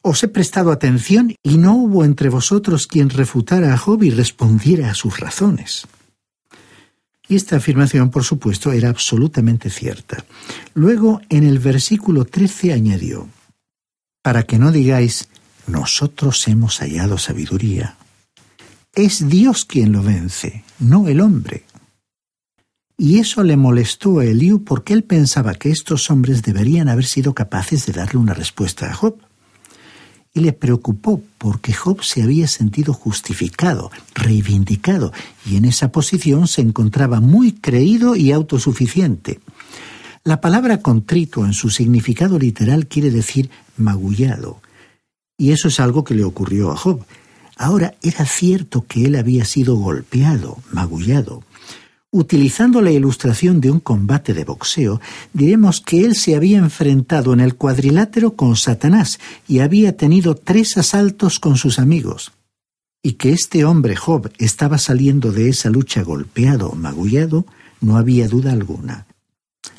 Os 0.01 0.23
he 0.23 0.29
prestado 0.29 0.71
atención 0.71 1.35
y 1.43 1.57
no 1.57 1.75
hubo 1.75 2.05
entre 2.05 2.29
vosotros 2.29 2.87
quien 2.87 3.09
refutara 3.09 3.73
a 3.73 3.77
Job 3.77 4.03
y 4.03 4.09
respondiera 4.09 4.89
a 4.89 4.95
sus 4.95 5.19
razones. 5.19 5.87
Y 7.27 7.35
esta 7.35 7.57
afirmación, 7.57 8.09
por 8.09 8.23
supuesto, 8.23 8.71
era 8.71 8.89
absolutamente 8.89 9.69
cierta. 9.69 10.23
Luego, 10.73 11.21
en 11.29 11.45
el 11.45 11.59
versículo 11.59 12.25
13 12.25 12.73
añadió, 12.73 13.27
para 14.21 14.43
que 14.43 14.57
no 14.57 14.71
digáis, 14.71 15.29
nosotros 15.67 16.47
hemos 16.47 16.79
hallado 16.79 17.17
sabiduría. 17.17 17.97
Es 18.93 19.29
Dios 19.29 19.65
quien 19.65 19.91
lo 19.91 20.03
vence, 20.03 20.63
no 20.79 21.07
el 21.07 21.21
hombre. 21.21 21.63
Y 22.97 23.19
eso 23.19 23.43
le 23.43 23.57
molestó 23.57 24.19
a 24.19 24.25
Eliú 24.25 24.63
porque 24.63 24.93
él 24.93 25.03
pensaba 25.03 25.55
que 25.55 25.71
estos 25.71 26.11
hombres 26.11 26.43
deberían 26.43 26.87
haber 26.87 27.05
sido 27.05 27.33
capaces 27.33 27.85
de 27.85 27.93
darle 27.93 28.19
una 28.19 28.33
respuesta 28.33 28.91
a 28.91 28.93
Job. 28.93 29.15
Y 30.33 30.41
le 30.41 30.53
preocupó 30.53 31.21
porque 31.37 31.73
Job 31.73 32.03
se 32.03 32.21
había 32.21 32.47
sentido 32.47 32.93
justificado, 32.93 33.91
reivindicado, 34.13 35.13
y 35.45 35.55
en 35.55 35.65
esa 35.65 35.91
posición 35.91 36.47
se 36.47 36.61
encontraba 36.61 37.21
muy 37.21 37.53
creído 37.53 38.15
y 38.15 38.31
autosuficiente. 38.31 39.39
La 40.23 40.39
palabra 40.39 40.81
contrito 40.81 41.43
en 41.45 41.53
su 41.53 41.71
significado 41.71 42.37
literal 42.37 42.85
quiere 42.85 43.09
decir 43.09 43.49
magullado, 43.77 44.61
y 45.41 45.51
eso 45.51 45.69
es 45.69 45.79
algo 45.79 46.03
que 46.03 46.13
le 46.13 46.23
ocurrió 46.23 46.69
a 46.69 46.77
Job. 46.77 47.03
Ahora 47.57 47.95
era 48.03 48.27
cierto 48.27 48.85
que 48.87 49.05
él 49.05 49.15
había 49.15 49.43
sido 49.43 49.75
golpeado, 49.75 50.59
magullado. 50.71 51.43
Utilizando 52.11 52.79
la 52.79 52.91
ilustración 52.91 53.59
de 53.59 53.71
un 53.71 53.79
combate 53.79 54.35
de 54.35 54.43
boxeo, 54.43 55.01
diremos 55.33 55.81
que 55.81 56.05
él 56.05 56.15
se 56.15 56.35
había 56.35 56.59
enfrentado 56.59 57.33
en 57.33 57.39
el 57.39 57.55
cuadrilátero 57.55 58.35
con 58.35 58.55
Satanás 58.55 59.19
y 59.47 59.61
había 59.61 59.97
tenido 59.97 60.35
tres 60.35 60.77
asaltos 60.77 61.39
con 61.39 61.57
sus 61.57 61.79
amigos. 61.79 62.33
Y 63.01 63.13
que 63.13 63.31
este 63.31 63.65
hombre 63.65 63.95
Job 63.95 64.31
estaba 64.37 64.77
saliendo 64.77 65.31
de 65.31 65.49
esa 65.49 65.71
lucha 65.71 66.03
golpeado, 66.03 66.73
magullado, 66.73 67.47
no 67.79 67.97
había 67.97 68.27
duda 68.27 68.51
alguna. 68.51 69.07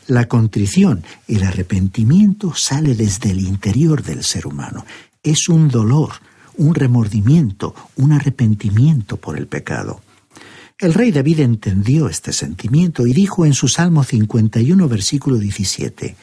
La 0.08 0.26
contrición, 0.26 1.04
el 1.28 1.44
arrepentimiento 1.44 2.52
sale 2.52 2.96
desde 2.96 3.30
el 3.30 3.38
interior 3.38 4.02
del 4.02 4.24
ser 4.24 4.48
humano 4.48 4.84
es 5.22 5.48
un 5.48 5.68
dolor, 5.68 6.12
un 6.56 6.74
remordimiento, 6.74 7.74
un 7.96 8.12
arrepentimiento 8.12 9.16
por 9.16 9.38
el 9.38 9.46
pecado. 9.46 10.00
El 10.78 10.94
rey 10.94 11.12
David 11.12 11.40
entendió 11.40 12.08
este 12.08 12.32
sentimiento 12.32 13.06
y 13.06 13.12
dijo 13.12 13.46
en 13.46 13.54
su 13.54 13.68
Salmo 13.68 14.02
51, 14.02 14.88
versículo 14.88 15.36
17, 15.38 16.16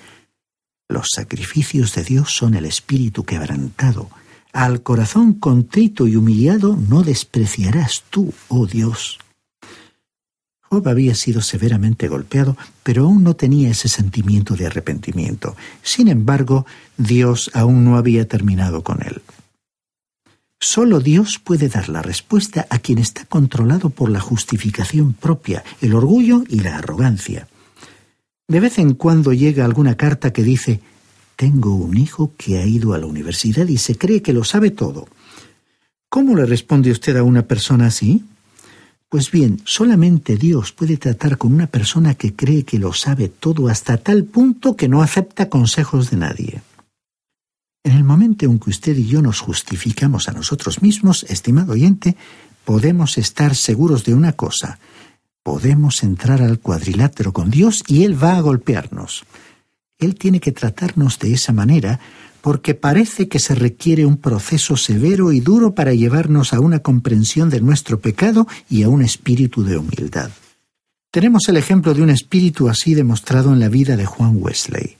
Los 0.89 1.07
sacrificios 1.15 1.95
de 1.95 2.03
Dios 2.03 2.35
son 2.35 2.55
el 2.55 2.65
espíritu 2.65 3.23
quebrantado, 3.23 4.09
Al 4.51 4.81
corazón 4.83 5.33
contrito 5.33 6.07
y 6.07 6.15
humillado 6.15 6.75
no 6.75 7.03
despreciarás 7.03 8.03
tú, 8.09 8.33
oh 8.49 8.65
Dios. 8.65 9.19
Job 10.69 10.87
había 10.87 11.15
sido 11.15 11.41
severamente 11.41 12.07
golpeado, 12.07 12.55
pero 12.83 13.05
aún 13.05 13.23
no 13.23 13.35
tenía 13.35 13.69
ese 13.69 13.89
sentimiento 13.89 14.55
de 14.55 14.67
arrepentimiento. 14.67 15.55
Sin 15.81 16.07
embargo, 16.07 16.65
Dios 16.97 17.49
aún 17.53 17.83
no 17.83 17.97
había 17.97 18.27
terminado 18.27 18.83
con 18.83 19.01
él. 19.01 19.21
Solo 20.59 20.99
Dios 20.99 21.39
puede 21.43 21.69
dar 21.69 21.89
la 21.89 22.01
respuesta 22.01 22.67
a 22.69 22.79
quien 22.79 22.99
está 22.99 23.25
controlado 23.25 23.89
por 23.89 24.09
la 24.11 24.19
justificación 24.19 25.13
propia, 25.13 25.63
el 25.81 25.95
orgullo 25.95 26.43
y 26.47 26.59
la 26.59 26.77
arrogancia. 26.77 27.47
De 28.47 28.59
vez 28.59 28.77
en 28.77 28.93
cuando 28.93 29.31
llega 29.33 29.65
alguna 29.65 29.95
carta 29.95 30.33
que 30.33 30.43
dice, 30.43 30.81
tengo 31.35 31.73
un 31.75 31.97
hijo 31.97 32.33
que 32.37 32.57
ha 32.57 32.65
ido 32.65 32.93
a 32.93 32.97
la 32.97 33.05
universidad 33.05 33.67
y 33.67 33.77
se 33.77 33.97
cree 33.97 34.21
que 34.21 34.33
lo 34.33 34.43
sabe 34.43 34.69
todo. 34.69 35.07
¿Cómo 36.09 36.35
le 36.35 36.45
responde 36.45 36.91
usted 36.91 37.15
a 37.15 37.23
una 37.23 37.43
persona 37.43 37.87
así? 37.87 38.25
Pues 39.09 39.31
bien, 39.31 39.59
solamente 39.65 40.37
Dios 40.37 40.71
puede 40.71 40.97
tratar 40.97 41.39
con 41.39 41.51
una 41.51 41.65
persona 41.65 42.13
que 42.13 42.35
cree 42.35 42.63
que 42.63 42.77
lo 42.77 42.93
sabe 42.93 43.27
todo 43.27 43.67
hasta 43.67 43.97
tal 43.97 44.25
punto 44.25 44.75
que 44.75 44.87
no 44.87 45.01
acepta 45.01 45.49
consejos 45.49 46.11
de 46.11 46.17
nadie. 46.17 46.61
En 47.83 47.93
el 47.93 48.03
momento 48.03 48.45
en 48.45 48.59
que 48.59 48.69
usted 48.69 48.95
y 48.95 49.07
yo 49.07 49.23
nos 49.23 49.39
justificamos 49.39 50.29
a 50.29 50.33
nosotros 50.33 50.83
mismos, 50.83 51.23
estimado 51.23 51.73
oyente, 51.73 52.17
podemos 52.65 53.17
estar 53.17 53.55
seguros 53.55 54.03
de 54.03 54.13
una 54.13 54.33
cosa. 54.33 54.77
Podemos 55.41 56.03
entrar 56.03 56.43
al 56.43 56.59
cuadrilátero 56.59 57.33
con 57.33 57.49
Dios 57.49 57.83
y 57.87 58.03
Él 58.03 58.21
va 58.21 58.37
a 58.37 58.41
golpearnos. 58.41 59.23
Él 59.97 60.15
tiene 60.15 60.39
que 60.39 60.51
tratarnos 60.51 61.17
de 61.17 61.33
esa 61.33 61.51
manera 61.51 61.99
porque 62.41 62.75
parece 62.75 63.27
que 63.27 63.39
se 63.39 63.55
requiere 63.55 64.05
un 64.05 64.17
proceso 64.17 64.77
severo 64.77 65.31
y 65.31 65.39
duro 65.39 65.75
para 65.75 65.93
llevarnos 65.93 66.53
a 66.53 66.59
una 66.59 66.79
comprensión 66.79 67.49
de 67.49 67.61
nuestro 67.61 67.99
pecado 67.99 68.47
y 68.69 68.83
a 68.83 68.89
un 68.89 69.01
espíritu 69.01 69.63
de 69.63 69.77
humildad. 69.77 70.31
Tenemos 71.11 71.49
el 71.49 71.57
ejemplo 71.57 71.93
de 71.93 72.03
un 72.03 72.09
espíritu 72.09 72.69
así 72.69 72.93
demostrado 72.93 73.51
en 73.51 73.59
la 73.59 73.69
vida 73.69 73.97
de 73.97 74.05
Juan 74.05 74.37
Wesley. 74.39 74.97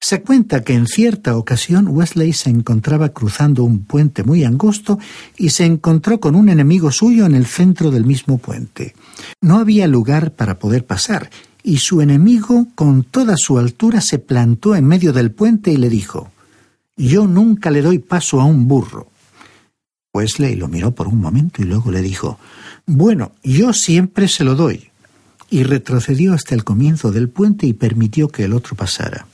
Se 0.00 0.20
cuenta 0.22 0.62
que 0.62 0.74
en 0.74 0.86
cierta 0.86 1.36
ocasión 1.36 1.88
Wesley 1.88 2.32
se 2.32 2.50
encontraba 2.50 3.08
cruzando 3.10 3.64
un 3.64 3.84
puente 3.84 4.24
muy 4.24 4.44
angosto 4.44 4.98
y 5.36 5.50
se 5.50 5.64
encontró 5.64 6.20
con 6.20 6.34
un 6.34 6.48
enemigo 6.48 6.90
suyo 6.90 7.26
en 7.26 7.34
el 7.34 7.46
centro 7.46 7.90
del 7.90 8.04
mismo 8.04 8.38
puente. 8.38 8.94
No 9.40 9.58
había 9.58 9.86
lugar 9.86 10.32
para 10.32 10.58
poder 10.58 10.84
pasar, 10.84 11.30
y 11.62 11.78
su 11.78 12.00
enemigo 12.00 12.68
con 12.74 13.02
toda 13.04 13.36
su 13.36 13.58
altura 13.58 14.00
se 14.00 14.18
plantó 14.18 14.76
en 14.76 14.84
medio 14.84 15.12
del 15.12 15.32
puente 15.32 15.72
y 15.72 15.76
le 15.76 15.88
dijo 15.88 16.30
Yo 16.96 17.26
nunca 17.26 17.70
le 17.70 17.82
doy 17.82 17.98
paso 17.98 18.40
a 18.40 18.44
un 18.44 18.66
burro. 18.66 19.10
Wesley 20.14 20.56
lo 20.56 20.66
miró 20.66 20.94
por 20.94 21.08
un 21.08 21.20
momento 21.20 21.60
y 21.60 21.66
luego 21.66 21.90
le 21.90 22.00
dijo 22.00 22.38
Bueno, 22.86 23.32
yo 23.42 23.74
siempre 23.74 24.28
se 24.28 24.44
lo 24.44 24.54
doy. 24.54 24.90
Y 25.50 25.62
retrocedió 25.62 26.32
hasta 26.32 26.54
el 26.54 26.64
comienzo 26.64 27.12
del 27.12 27.28
puente 27.28 27.66
y 27.66 27.74
permitió 27.74 28.28
que 28.28 28.44
el 28.44 28.54
otro 28.54 28.74
pasara. 28.74 29.26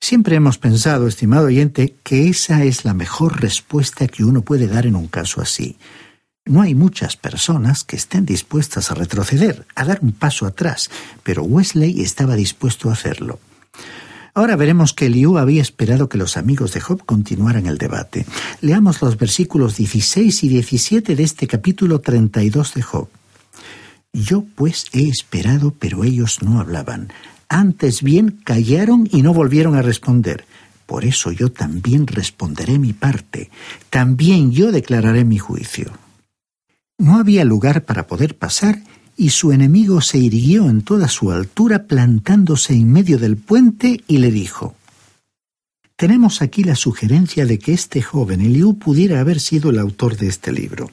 Siempre 0.00 0.34
hemos 0.34 0.58
pensado, 0.58 1.06
estimado 1.06 1.46
oyente, 1.46 1.94
que 2.02 2.28
esa 2.28 2.64
es 2.64 2.84
la 2.84 2.94
mejor 2.94 3.40
respuesta 3.40 4.08
que 4.08 4.24
uno 4.24 4.42
puede 4.42 4.66
dar 4.66 4.86
en 4.86 4.96
un 4.96 5.06
caso 5.06 5.40
así. 5.40 5.76
No 6.44 6.60
hay 6.60 6.74
muchas 6.74 7.16
personas 7.16 7.84
que 7.84 7.94
estén 7.94 8.26
dispuestas 8.26 8.90
a 8.90 8.94
retroceder, 8.94 9.64
a 9.76 9.84
dar 9.84 10.00
un 10.02 10.10
paso 10.10 10.46
atrás, 10.46 10.90
pero 11.22 11.44
Wesley 11.44 12.00
estaba 12.00 12.34
dispuesto 12.34 12.90
a 12.90 12.94
hacerlo. 12.94 13.38
Ahora 14.34 14.56
veremos 14.56 14.94
que 14.94 15.06
Eliú 15.06 15.36
había 15.36 15.60
esperado 15.60 16.08
que 16.08 16.16
los 16.16 16.38
amigos 16.38 16.72
de 16.72 16.80
Job 16.80 17.04
continuaran 17.04 17.66
el 17.66 17.76
debate. 17.76 18.24
Leamos 18.62 19.02
los 19.02 19.18
versículos 19.18 19.76
16 19.76 20.44
y 20.44 20.48
17 20.48 21.14
de 21.14 21.22
este 21.22 21.46
capítulo 21.46 22.00
32 22.00 22.72
de 22.72 22.82
Job. 22.82 23.08
Yo 24.14 24.44
pues 24.54 24.86
he 24.94 25.08
esperado, 25.08 25.74
pero 25.78 26.02
ellos 26.02 26.42
no 26.42 26.60
hablaban. 26.60 27.12
Antes 27.48 28.02
bien 28.02 28.40
callaron 28.42 29.06
y 29.12 29.20
no 29.20 29.34
volvieron 29.34 29.76
a 29.76 29.82
responder. 29.82 30.46
Por 30.86 31.04
eso 31.04 31.30
yo 31.30 31.52
también 31.52 32.06
responderé 32.06 32.78
mi 32.78 32.94
parte. 32.94 33.50
También 33.90 34.50
yo 34.50 34.72
declararé 34.72 35.24
mi 35.24 35.38
juicio. 35.38 35.92
No 36.96 37.18
había 37.18 37.44
lugar 37.44 37.84
para 37.84 38.06
poder 38.06 38.38
pasar 38.38 38.78
y 39.16 39.30
su 39.30 39.52
enemigo 39.52 40.00
se 40.00 40.18
irguió 40.18 40.68
en 40.68 40.82
toda 40.82 41.08
su 41.08 41.30
altura 41.30 41.84
plantándose 41.84 42.74
en 42.74 42.90
medio 42.90 43.18
del 43.18 43.36
puente 43.36 44.02
y 44.06 44.18
le 44.18 44.30
dijo 44.30 44.74
Tenemos 45.96 46.42
aquí 46.42 46.64
la 46.64 46.76
sugerencia 46.76 47.46
de 47.46 47.58
que 47.58 47.72
este 47.72 48.02
joven 48.02 48.40
Eliú 48.40 48.78
pudiera 48.78 49.20
haber 49.20 49.40
sido 49.40 49.70
el 49.70 49.78
autor 49.78 50.16
de 50.16 50.28
este 50.28 50.52
libro. 50.52 50.90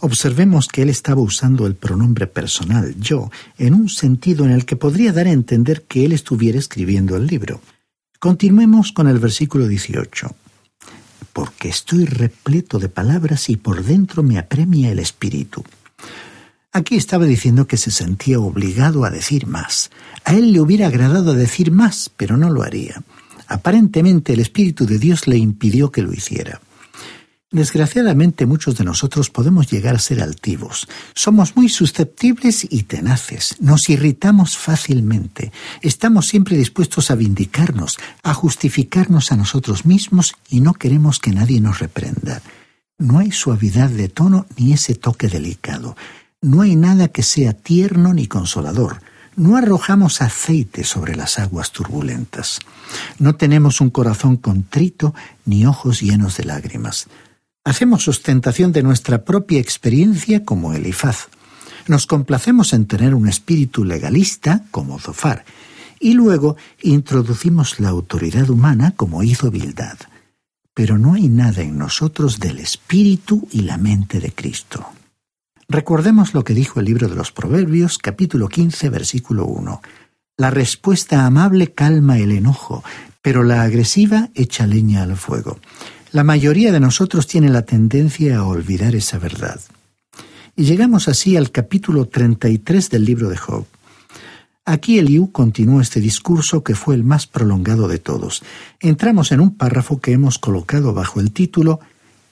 Observemos 0.00 0.68
que 0.68 0.82
él 0.82 0.90
estaba 0.90 1.22
usando 1.22 1.66
el 1.66 1.74
pronombre 1.74 2.26
personal 2.26 2.94
yo 3.00 3.30
en 3.56 3.74
un 3.74 3.88
sentido 3.88 4.44
en 4.44 4.50
el 4.50 4.66
que 4.66 4.76
podría 4.76 5.12
dar 5.12 5.26
a 5.26 5.32
entender 5.32 5.82
que 5.82 6.04
él 6.04 6.12
estuviera 6.12 6.58
escribiendo 6.58 7.16
el 7.16 7.26
libro. 7.26 7.60
Continuemos 8.18 8.92
con 8.92 9.08
el 9.08 9.18
versículo 9.18 9.66
18 9.68 10.34
porque 11.36 11.68
estoy 11.68 12.06
repleto 12.06 12.78
de 12.78 12.88
palabras 12.88 13.50
y 13.50 13.56
por 13.56 13.84
dentro 13.84 14.22
me 14.22 14.38
apremia 14.38 14.90
el 14.90 14.98
espíritu. 14.98 15.62
Aquí 16.76 16.96
estaba 16.96 17.24
diciendo 17.24 17.66
que 17.66 17.78
se 17.78 17.90
sentía 17.90 18.38
obligado 18.38 19.06
a 19.06 19.10
decir 19.10 19.46
más. 19.46 19.90
A 20.26 20.34
él 20.34 20.52
le 20.52 20.60
hubiera 20.60 20.88
agradado 20.88 21.32
decir 21.32 21.70
más, 21.70 22.10
pero 22.18 22.36
no 22.36 22.50
lo 22.50 22.62
haría. 22.62 23.02
Aparentemente 23.48 24.34
el 24.34 24.40
Espíritu 24.40 24.84
de 24.84 24.98
Dios 24.98 25.26
le 25.26 25.38
impidió 25.38 25.90
que 25.90 26.02
lo 26.02 26.12
hiciera. 26.12 26.60
Desgraciadamente 27.50 28.44
muchos 28.44 28.76
de 28.76 28.84
nosotros 28.84 29.30
podemos 29.30 29.70
llegar 29.70 29.94
a 29.94 29.98
ser 29.98 30.20
altivos. 30.20 30.86
Somos 31.14 31.56
muy 31.56 31.70
susceptibles 31.70 32.66
y 32.68 32.82
tenaces. 32.82 33.56
Nos 33.58 33.88
irritamos 33.88 34.58
fácilmente. 34.58 35.52
Estamos 35.80 36.26
siempre 36.26 36.58
dispuestos 36.58 37.10
a 37.10 37.14
vindicarnos, 37.14 37.96
a 38.22 38.34
justificarnos 38.34 39.32
a 39.32 39.36
nosotros 39.36 39.86
mismos 39.86 40.34
y 40.50 40.60
no 40.60 40.74
queremos 40.74 41.20
que 41.20 41.30
nadie 41.30 41.58
nos 41.58 41.78
reprenda. 41.78 42.42
No 42.98 43.18
hay 43.18 43.32
suavidad 43.32 43.88
de 43.88 44.10
tono 44.10 44.44
ni 44.58 44.74
ese 44.74 44.94
toque 44.94 45.28
delicado. 45.28 45.96
No 46.42 46.62
hay 46.62 46.76
nada 46.76 47.08
que 47.08 47.22
sea 47.22 47.54
tierno 47.54 48.12
ni 48.12 48.26
consolador. 48.26 49.00
No 49.36 49.56
arrojamos 49.56 50.22
aceite 50.22 50.84
sobre 50.84 51.14
las 51.16 51.38
aguas 51.38 51.72
turbulentas. 51.72 52.60
No 53.18 53.34
tenemos 53.36 53.80
un 53.80 53.90
corazón 53.90 54.36
contrito 54.36 55.14
ni 55.44 55.66
ojos 55.66 56.00
llenos 56.00 56.36
de 56.36 56.44
lágrimas. 56.44 57.08
Hacemos 57.64 58.06
ostentación 58.08 58.72
de 58.72 58.82
nuestra 58.82 59.24
propia 59.24 59.60
experiencia 59.60 60.44
como 60.44 60.72
Elifaz. 60.72 61.28
Nos 61.86 62.06
complacemos 62.06 62.72
en 62.72 62.86
tener 62.86 63.14
un 63.14 63.28
espíritu 63.28 63.84
legalista 63.84 64.62
como 64.70 64.98
Zofar. 64.98 65.44
Y 66.00 66.14
luego 66.14 66.56
introducimos 66.82 67.80
la 67.80 67.88
autoridad 67.88 68.48
humana 68.50 68.92
como 68.96 69.22
hizo 69.22 69.50
Bildad. 69.50 69.98
Pero 70.74 70.98
no 70.98 71.14
hay 71.14 71.28
nada 71.28 71.62
en 71.62 71.78
nosotros 71.78 72.38
del 72.38 72.58
espíritu 72.58 73.48
y 73.50 73.62
la 73.62 73.78
mente 73.78 74.20
de 74.20 74.32
Cristo. 74.32 74.86
Recordemos 75.68 76.32
lo 76.32 76.44
que 76.44 76.54
dijo 76.54 76.78
el 76.78 76.86
libro 76.86 77.08
de 77.08 77.16
los 77.16 77.32
Proverbios, 77.32 77.98
capítulo 77.98 78.48
15, 78.48 78.88
versículo 78.88 79.46
1. 79.46 79.82
La 80.36 80.50
respuesta 80.50 81.26
amable 81.26 81.72
calma 81.72 82.18
el 82.18 82.30
enojo, 82.30 82.84
pero 83.20 83.42
la 83.42 83.62
agresiva 83.62 84.30
echa 84.34 84.64
leña 84.64 85.02
al 85.02 85.16
fuego. 85.16 85.58
La 86.12 86.22
mayoría 86.22 86.70
de 86.70 86.78
nosotros 86.78 87.26
tiene 87.26 87.48
la 87.48 87.62
tendencia 87.62 88.38
a 88.38 88.44
olvidar 88.44 88.94
esa 88.94 89.18
verdad. 89.18 89.60
Y 90.54 90.64
llegamos 90.64 91.08
así 91.08 91.36
al 91.36 91.50
capítulo 91.50 92.06
33 92.06 92.88
del 92.88 93.04
libro 93.04 93.28
de 93.28 93.36
Job. 93.36 93.66
Aquí 94.64 95.00
Eliú 95.00 95.32
continúa 95.32 95.82
este 95.82 96.00
discurso 96.00 96.62
que 96.62 96.76
fue 96.76 96.94
el 96.94 97.02
más 97.02 97.26
prolongado 97.26 97.88
de 97.88 97.98
todos. 97.98 98.44
Entramos 98.78 99.32
en 99.32 99.40
un 99.40 99.56
párrafo 99.56 100.00
que 100.00 100.12
hemos 100.12 100.38
colocado 100.38 100.94
bajo 100.94 101.18
el 101.18 101.32
título 101.32 101.80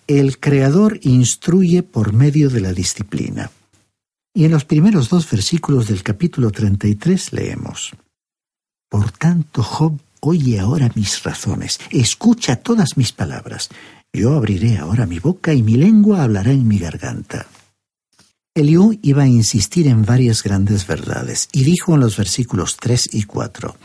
El 0.06 0.38
Creador 0.38 0.98
instruye 1.02 1.82
por 1.82 2.12
medio 2.12 2.50
de 2.50 2.60
la 2.60 2.74
disciplina. 2.74 3.50
Y 4.34 4.44
en 4.44 4.50
los 4.50 4.66
primeros 4.66 5.08
dos 5.08 5.30
versículos 5.30 5.88
del 5.88 6.02
capítulo 6.02 6.50
33 6.50 7.32
leemos 7.32 7.92
Por 8.90 9.10
tanto 9.12 9.62
Job 9.62 9.98
Oye 10.26 10.58
ahora 10.58 10.90
mis 10.94 11.22
razones, 11.22 11.78
escucha 11.90 12.56
todas 12.56 12.96
mis 12.96 13.12
palabras. 13.12 13.68
Yo 14.10 14.34
abriré 14.34 14.78
ahora 14.78 15.04
mi 15.04 15.18
boca 15.18 15.52
y 15.52 15.62
mi 15.62 15.74
lengua 15.74 16.22
hablará 16.22 16.50
en 16.50 16.66
mi 16.66 16.78
garganta. 16.78 17.46
Eliú 18.54 18.98
iba 19.02 19.24
a 19.24 19.28
insistir 19.28 19.86
en 19.86 20.04
varias 20.04 20.42
grandes 20.42 20.86
verdades 20.86 21.48
y 21.52 21.64
dijo 21.64 21.94
en 21.94 22.00
los 22.00 22.16
versículos 22.16 22.76
3 22.78 23.14
y 23.14 23.24
4, 23.24 23.76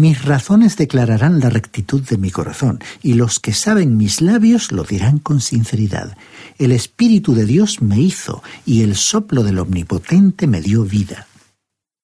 Mis 0.00 0.24
razones 0.24 0.78
declararán 0.78 1.40
la 1.40 1.50
rectitud 1.50 2.00
de 2.00 2.16
mi 2.16 2.30
corazón, 2.30 2.80
y 3.02 3.12
los 3.12 3.38
que 3.38 3.52
saben 3.52 3.98
mis 3.98 4.22
labios 4.22 4.72
lo 4.72 4.82
dirán 4.82 5.18
con 5.18 5.42
sinceridad. 5.42 6.16
El 6.56 6.72
Espíritu 6.72 7.34
de 7.34 7.44
Dios 7.44 7.82
me 7.82 8.00
hizo, 8.00 8.42
y 8.64 8.80
el 8.80 8.96
soplo 8.96 9.42
del 9.42 9.58
Omnipotente 9.58 10.46
me 10.46 10.62
dio 10.62 10.84
vida. 10.84 11.26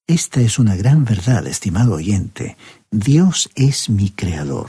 Esta 0.06 0.42
es 0.42 0.58
una 0.58 0.76
gran 0.76 1.06
verdad, 1.06 1.46
estimado 1.46 1.94
oyente. 1.94 2.58
Dios 2.90 3.48
es 3.54 3.88
mi 3.88 4.10
creador. 4.10 4.68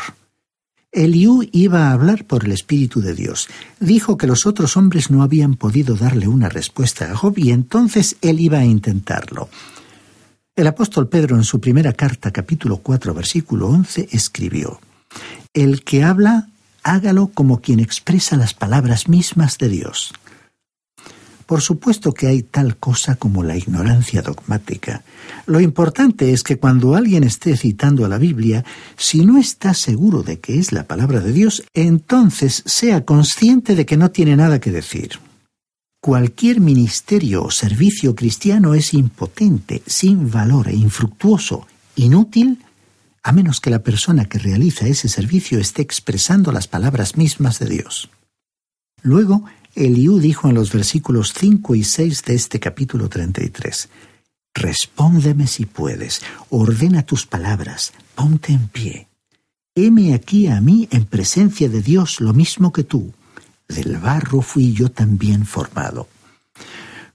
Eliú 0.93 1.43
iba 1.51 1.89
a 1.89 1.91
hablar 1.91 2.23
por 2.23 2.45
el 2.45 2.53
Espíritu 2.53 3.01
de 3.01 3.13
Dios. 3.13 3.49
Dijo 3.81 4.15
que 4.15 4.27
los 4.27 4.45
otros 4.45 4.77
hombres 4.77 5.11
no 5.11 5.21
habían 5.21 5.55
podido 5.55 5.97
darle 5.97 6.29
una 6.29 6.47
respuesta 6.47 7.11
a 7.11 7.15
Job 7.17 7.37
y 7.37 7.51
entonces 7.51 8.15
él 8.21 8.39
iba 8.39 8.59
a 8.59 8.65
intentarlo. 8.65 9.49
El 10.57 10.65
apóstol 10.65 11.07
Pedro 11.07 11.35
en 11.35 11.43
su 11.43 11.61
primera 11.61 11.93
carta, 11.93 12.31
capítulo 12.31 12.77
4, 12.77 13.13
versículo 13.13 13.67
11, 13.67 14.09
escribió, 14.11 14.79
El 15.53 15.83
que 15.83 16.03
habla, 16.03 16.47
hágalo 16.81 17.27
como 17.27 17.61
quien 17.61 17.79
expresa 17.79 18.35
las 18.37 18.55
palabras 18.55 19.07
mismas 19.07 19.59
de 19.59 19.69
Dios. 19.69 20.15
Por 21.45 21.61
supuesto 21.61 22.11
que 22.11 22.25
hay 22.25 22.41
tal 22.41 22.75
cosa 22.75 23.17
como 23.17 23.43
la 23.43 23.55
ignorancia 23.55 24.23
dogmática. 24.23 25.03
Lo 25.45 25.59
importante 25.59 26.33
es 26.33 26.41
que 26.41 26.57
cuando 26.57 26.95
alguien 26.95 27.23
esté 27.23 27.55
citando 27.55 28.03
a 28.03 28.09
la 28.09 28.17
Biblia, 28.17 28.65
si 28.97 29.27
no 29.27 29.37
está 29.37 29.75
seguro 29.75 30.23
de 30.23 30.39
que 30.39 30.57
es 30.57 30.71
la 30.71 30.87
palabra 30.87 31.19
de 31.19 31.33
Dios, 31.33 31.65
entonces 31.75 32.63
sea 32.65 33.05
consciente 33.05 33.75
de 33.75 33.85
que 33.85 33.95
no 33.95 34.09
tiene 34.09 34.35
nada 34.35 34.59
que 34.59 34.71
decir. 34.71 35.19
Cualquier 36.07 36.61
ministerio 36.61 37.43
o 37.43 37.51
servicio 37.51 38.15
cristiano 38.15 38.75
es 38.75 38.93
impotente, 38.93 39.83
sin 39.85 40.31
valor 40.31 40.69
e 40.69 40.73
infructuoso, 40.73 41.67
inútil, 41.97 42.63
a 43.23 43.33
menos 43.33 43.59
que 43.59 43.69
la 43.69 43.83
persona 43.83 44.23
que 44.23 44.39
realiza 44.39 44.87
ese 44.87 45.09
servicio 45.09 45.59
esté 45.59 45.81
expresando 45.81 46.53
las 46.53 46.69
palabras 46.69 47.17
mismas 47.17 47.59
de 47.59 47.67
Dios. 47.67 48.09
Luego, 49.01 49.43
Eliú 49.75 50.19
dijo 50.19 50.47
en 50.47 50.55
los 50.55 50.71
versículos 50.71 51.33
5 51.33 51.75
y 51.75 51.83
6 51.83 52.23
de 52.23 52.35
este 52.35 52.61
capítulo 52.61 53.09
33, 53.09 53.89
Respóndeme 54.55 55.45
si 55.45 55.65
puedes, 55.65 56.21
ordena 56.49 57.03
tus 57.03 57.25
palabras, 57.25 57.91
ponte 58.15 58.53
en 58.53 58.69
pie. 58.69 59.09
Heme 59.75 60.13
aquí 60.13 60.47
a 60.47 60.61
mí 60.61 60.87
en 60.89 61.03
presencia 61.03 61.67
de 61.67 61.81
Dios 61.81 62.21
lo 62.21 62.31
mismo 62.31 62.71
que 62.71 62.85
tú. 62.85 63.11
Del 63.67 63.97
barro 63.97 64.41
fui 64.41 64.73
yo 64.73 64.89
también 64.89 65.45
formado. 65.45 66.07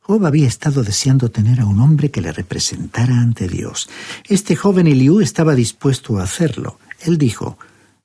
Job 0.00 0.26
había 0.26 0.48
estado 0.48 0.82
deseando 0.82 1.30
tener 1.30 1.60
a 1.60 1.66
un 1.66 1.80
hombre 1.80 2.10
que 2.10 2.20
le 2.20 2.32
representara 2.32 3.18
ante 3.18 3.48
Dios. 3.48 3.88
Este 4.28 4.56
joven 4.56 4.88
Eliú 4.88 5.20
estaba 5.20 5.54
dispuesto 5.54 6.18
a 6.18 6.24
hacerlo. 6.24 6.78
Él 7.00 7.18
dijo, 7.18 7.56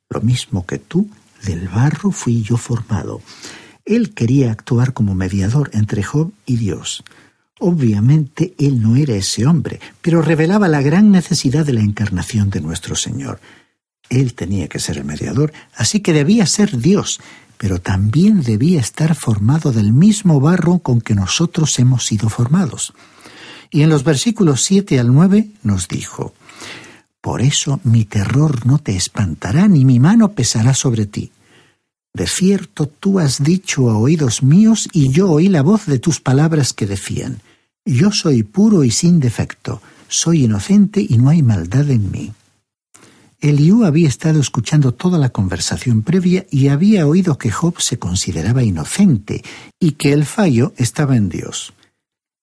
Lo 0.09 0.21
mismo 0.21 0.65
que 0.65 0.77
tú, 0.77 1.09
del 1.43 1.67
barro 1.67 2.11
fui 2.11 2.43
yo 2.43 2.57
formado. 2.57 3.21
Él 3.83 4.13
quería 4.13 4.51
actuar 4.51 4.93
como 4.93 5.15
mediador 5.15 5.71
entre 5.73 6.03
Job 6.03 6.31
y 6.45 6.57
Dios. 6.57 7.03
Obviamente 7.59 8.53
él 8.59 8.81
no 8.81 8.95
era 8.95 9.15
ese 9.15 9.47
hombre, 9.47 9.79
pero 10.01 10.21
revelaba 10.21 10.67
la 10.67 10.81
gran 10.81 11.09
necesidad 11.11 11.65
de 11.65 11.73
la 11.73 11.81
encarnación 11.81 12.49
de 12.49 12.61
nuestro 12.61 12.95
Señor. 12.95 13.39
Él 14.09 14.35
tenía 14.35 14.67
que 14.67 14.79
ser 14.79 14.97
el 14.97 15.05
mediador, 15.05 15.51
así 15.75 16.01
que 16.01 16.13
debía 16.13 16.45
ser 16.45 16.77
Dios, 16.77 17.19
pero 17.57 17.79
también 17.79 18.41
debía 18.41 18.79
estar 18.79 19.15
formado 19.15 19.71
del 19.71 19.91
mismo 19.91 20.39
barro 20.39 20.79
con 20.79 21.01
que 21.01 21.15
nosotros 21.15 21.77
hemos 21.79 22.05
sido 22.05 22.29
formados. 22.29 22.93
Y 23.71 23.81
en 23.81 23.89
los 23.89 24.03
versículos 24.03 24.63
7 24.63 24.99
al 24.99 25.13
9 25.13 25.47
nos 25.63 25.87
dijo, 25.87 26.33
Por 27.21 27.41
eso 27.41 27.79
mi 27.83 28.05
terror 28.05 28.65
no 28.65 28.79
te 28.79 28.95
espantará, 28.95 29.67
ni 29.67 29.85
mi 29.85 29.99
mano 29.99 30.31
pesará 30.33 30.73
sobre 30.73 31.05
ti. 31.05 31.31
De 32.13 32.27
cierto 32.27 32.87
tú 32.87 33.19
has 33.19 33.43
dicho 33.43 33.89
a 33.89 33.97
oídos 33.97 34.41
míos 34.41 34.87
y 34.91 35.11
yo 35.11 35.29
oí 35.29 35.49
la 35.49 35.61
voz 35.61 35.85
de 35.85 35.99
tus 35.99 36.19
palabras 36.19 36.73
que 36.73 36.87
decían, 36.87 37.41
Yo 37.85 38.11
soy 38.11 38.43
puro 38.43 38.83
y 38.83 38.91
sin 38.91 39.19
defecto, 39.19 39.81
soy 40.07 40.45
inocente 40.45 41.05
y 41.07 41.17
no 41.17 41.29
hay 41.29 41.43
maldad 41.43 41.89
en 41.89 42.11
mí. 42.11 42.31
Eliú 43.39 43.85
había 43.85 44.07
estado 44.07 44.39
escuchando 44.39 44.93
toda 44.93 45.19
la 45.19 45.29
conversación 45.29 46.01
previa 46.01 46.47
y 46.49 46.69
había 46.69 47.05
oído 47.05 47.37
que 47.37 47.51
Job 47.51 47.79
se 47.79 47.99
consideraba 47.99 48.63
inocente 48.63 49.43
y 49.79 49.91
que 49.91 50.11
el 50.11 50.25
fallo 50.25 50.73
estaba 50.77 51.15
en 51.15 51.29
Dios. 51.29 51.73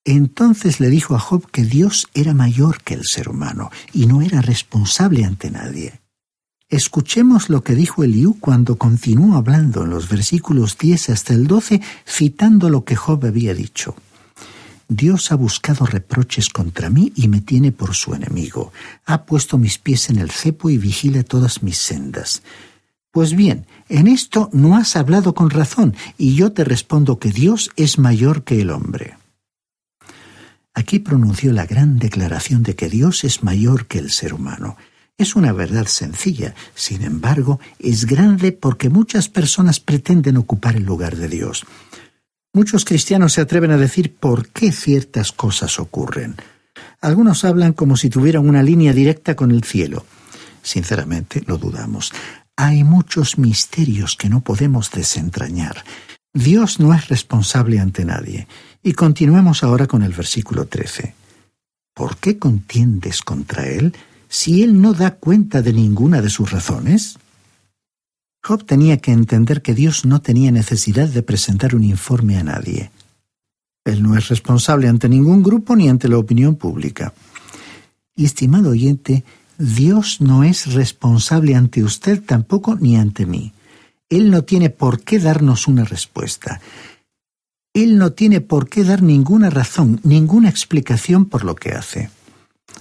Entonces 0.04 0.78
le 0.78 0.90
dijo 0.90 1.16
a 1.16 1.18
Job 1.18 1.50
que 1.50 1.64
Dios 1.64 2.06
era 2.14 2.32
mayor 2.32 2.82
que 2.82 2.94
el 2.94 3.02
ser 3.04 3.28
humano 3.28 3.70
y 3.92 4.06
no 4.06 4.22
era 4.22 4.40
responsable 4.40 5.24
ante 5.24 5.50
nadie. 5.50 6.00
Escuchemos 6.68 7.50
lo 7.50 7.64
que 7.64 7.74
dijo 7.74 8.04
Eliú 8.04 8.38
cuando 8.38 8.76
continuó 8.76 9.36
hablando 9.36 9.84
en 9.84 9.90
los 9.90 10.08
versículos 10.08 10.78
10 10.78 11.10
hasta 11.10 11.34
el 11.34 11.46
12, 11.46 11.80
citando 12.06 12.70
lo 12.70 12.84
que 12.84 12.96
Job 12.96 13.24
había 13.26 13.54
dicho. 13.54 13.96
Dios 14.88 15.32
ha 15.32 15.34
buscado 15.34 15.86
reproches 15.86 16.48
contra 16.48 16.90
mí 16.90 17.12
y 17.16 17.28
me 17.28 17.40
tiene 17.40 17.72
por 17.72 17.94
su 17.94 18.14
enemigo. 18.14 18.72
Ha 19.06 19.24
puesto 19.24 19.58
mis 19.58 19.78
pies 19.78 20.10
en 20.10 20.18
el 20.18 20.30
cepo 20.30 20.70
y 20.70 20.78
vigila 20.78 21.22
todas 21.22 21.62
mis 21.62 21.78
sendas. 21.78 22.42
Pues 23.10 23.34
bien, 23.34 23.66
en 23.88 24.08
esto 24.08 24.50
no 24.52 24.76
has 24.76 24.96
hablado 24.96 25.34
con 25.34 25.50
razón, 25.50 25.94
y 26.18 26.34
yo 26.34 26.52
te 26.52 26.64
respondo 26.64 27.18
que 27.18 27.30
Dios 27.30 27.70
es 27.76 27.98
mayor 27.98 28.42
que 28.42 28.60
el 28.60 28.70
hombre. 28.70 29.16
Aquí 30.74 30.98
pronunció 30.98 31.52
la 31.52 31.66
gran 31.66 32.00
declaración 32.00 32.64
de 32.64 32.74
que 32.74 32.88
Dios 32.88 33.22
es 33.22 33.44
mayor 33.44 33.86
que 33.86 33.98
el 33.98 34.10
ser 34.10 34.34
humano. 34.34 34.76
Es 35.16 35.36
una 35.36 35.52
verdad 35.52 35.86
sencilla, 35.86 36.56
sin 36.74 37.02
embargo, 37.02 37.60
es 37.78 38.04
grande 38.06 38.50
porque 38.50 38.88
muchas 38.90 39.28
personas 39.28 39.78
pretenden 39.78 40.36
ocupar 40.36 40.74
el 40.74 40.82
lugar 40.82 41.14
de 41.14 41.28
Dios. 41.28 41.64
Muchos 42.54 42.86
cristianos 42.86 43.34
se 43.34 43.42
atreven 43.42 43.70
a 43.72 43.76
decir 43.76 44.14
por 44.14 44.48
qué 44.48 44.72
ciertas 44.72 45.32
cosas 45.32 45.78
ocurren. 45.78 46.36
Algunos 47.02 47.44
hablan 47.44 47.74
como 47.74 47.98
si 47.98 48.08
tuvieran 48.08 48.48
una 48.48 48.62
línea 48.62 48.94
directa 48.94 49.36
con 49.36 49.50
el 49.50 49.62
cielo. 49.64 50.06
Sinceramente, 50.62 51.42
lo 51.46 51.58
dudamos. 51.58 52.12
Hay 52.56 52.82
muchos 52.82 53.36
misterios 53.36 54.16
que 54.16 54.30
no 54.30 54.40
podemos 54.40 54.90
desentrañar. 54.90 55.84
Dios 56.32 56.80
no 56.80 56.94
es 56.94 57.08
responsable 57.08 57.78
ante 57.78 58.06
nadie. 58.06 58.48
Y 58.82 58.94
continuemos 58.94 59.62
ahora 59.62 59.86
con 59.86 60.02
el 60.02 60.12
versículo 60.12 60.64
13. 60.66 61.14
¿Por 61.92 62.16
qué 62.16 62.38
contiendes 62.38 63.20
contra 63.20 63.66
Él? 63.66 63.94
si 64.34 64.64
él 64.64 64.80
no 64.80 64.94
da 64.94 65.12
cuenta 65.12 65.62
de 65.62 65.72
ninguna 65.72 66.20
de 66.20 66.28
sus 66.28 66.50
razones? 66.50 67.18
Job 68.46 68.64
tenía 68.64 68.98
que 68.98 69.10
entender 69.10 69.62
que 69.62 69.72
Dios 69.72 70.04
no 70.04 70.20
tenía 70.20 70.52
necesidad 70.52 71.08
de 71.08 71.22
presentar 71.22 71.74
un 71.74 71.82
informe 71.82 72.36
a 72.36 72.44
nadie. 72.44 72.90
Él 73.86 74.02
no 74.02 74.18
es 74.18 74.28
responsable 74.28 74.86
ante 74.86 75.08
ningún 75.08 75.42
grupo 75.42 75.74
ni 75.74 75.88
ante 75.88 76.08
la 76.08 76.18
opinión 76.18 76.56
pública. 76.56 77.14
Y 78.14 78.26
estimado 78.26 78.70
oyente, 78.70 79.24
Dios 79.56 80.20
no 80.20 80.44
es 80.44 80.74
responsable 80.74 81.54
ante 81.54 81.82
usted 81.82 82.22
tampoco 82.22 82.74
ni 82.74 82.96
ante 82.96 83.24
mí. 83.24 83.54
Él 84.10 84.30
no 84.30 84.42
tiene 84.42 84.68
por 84.68 85.00
qué 85.00 85.18
darnos 85.18 85.66
una 85.66 85.84
respuesta. 85.84 86.60
Él 87.72 87.96
no 87.96 88.12
tiene 88.12 88.42
por 88.42 88.68
qué 88.68 88.84
dar 88.84 89.02
ninguna 89.02 89.48
razón, 89.48 90.00
ninguna 90.04 90.50
explicación 90.50 91.24
por 91.24 91.44
lo 91.44 91.54
que 91.54 91.72
hace. 91.72 92.10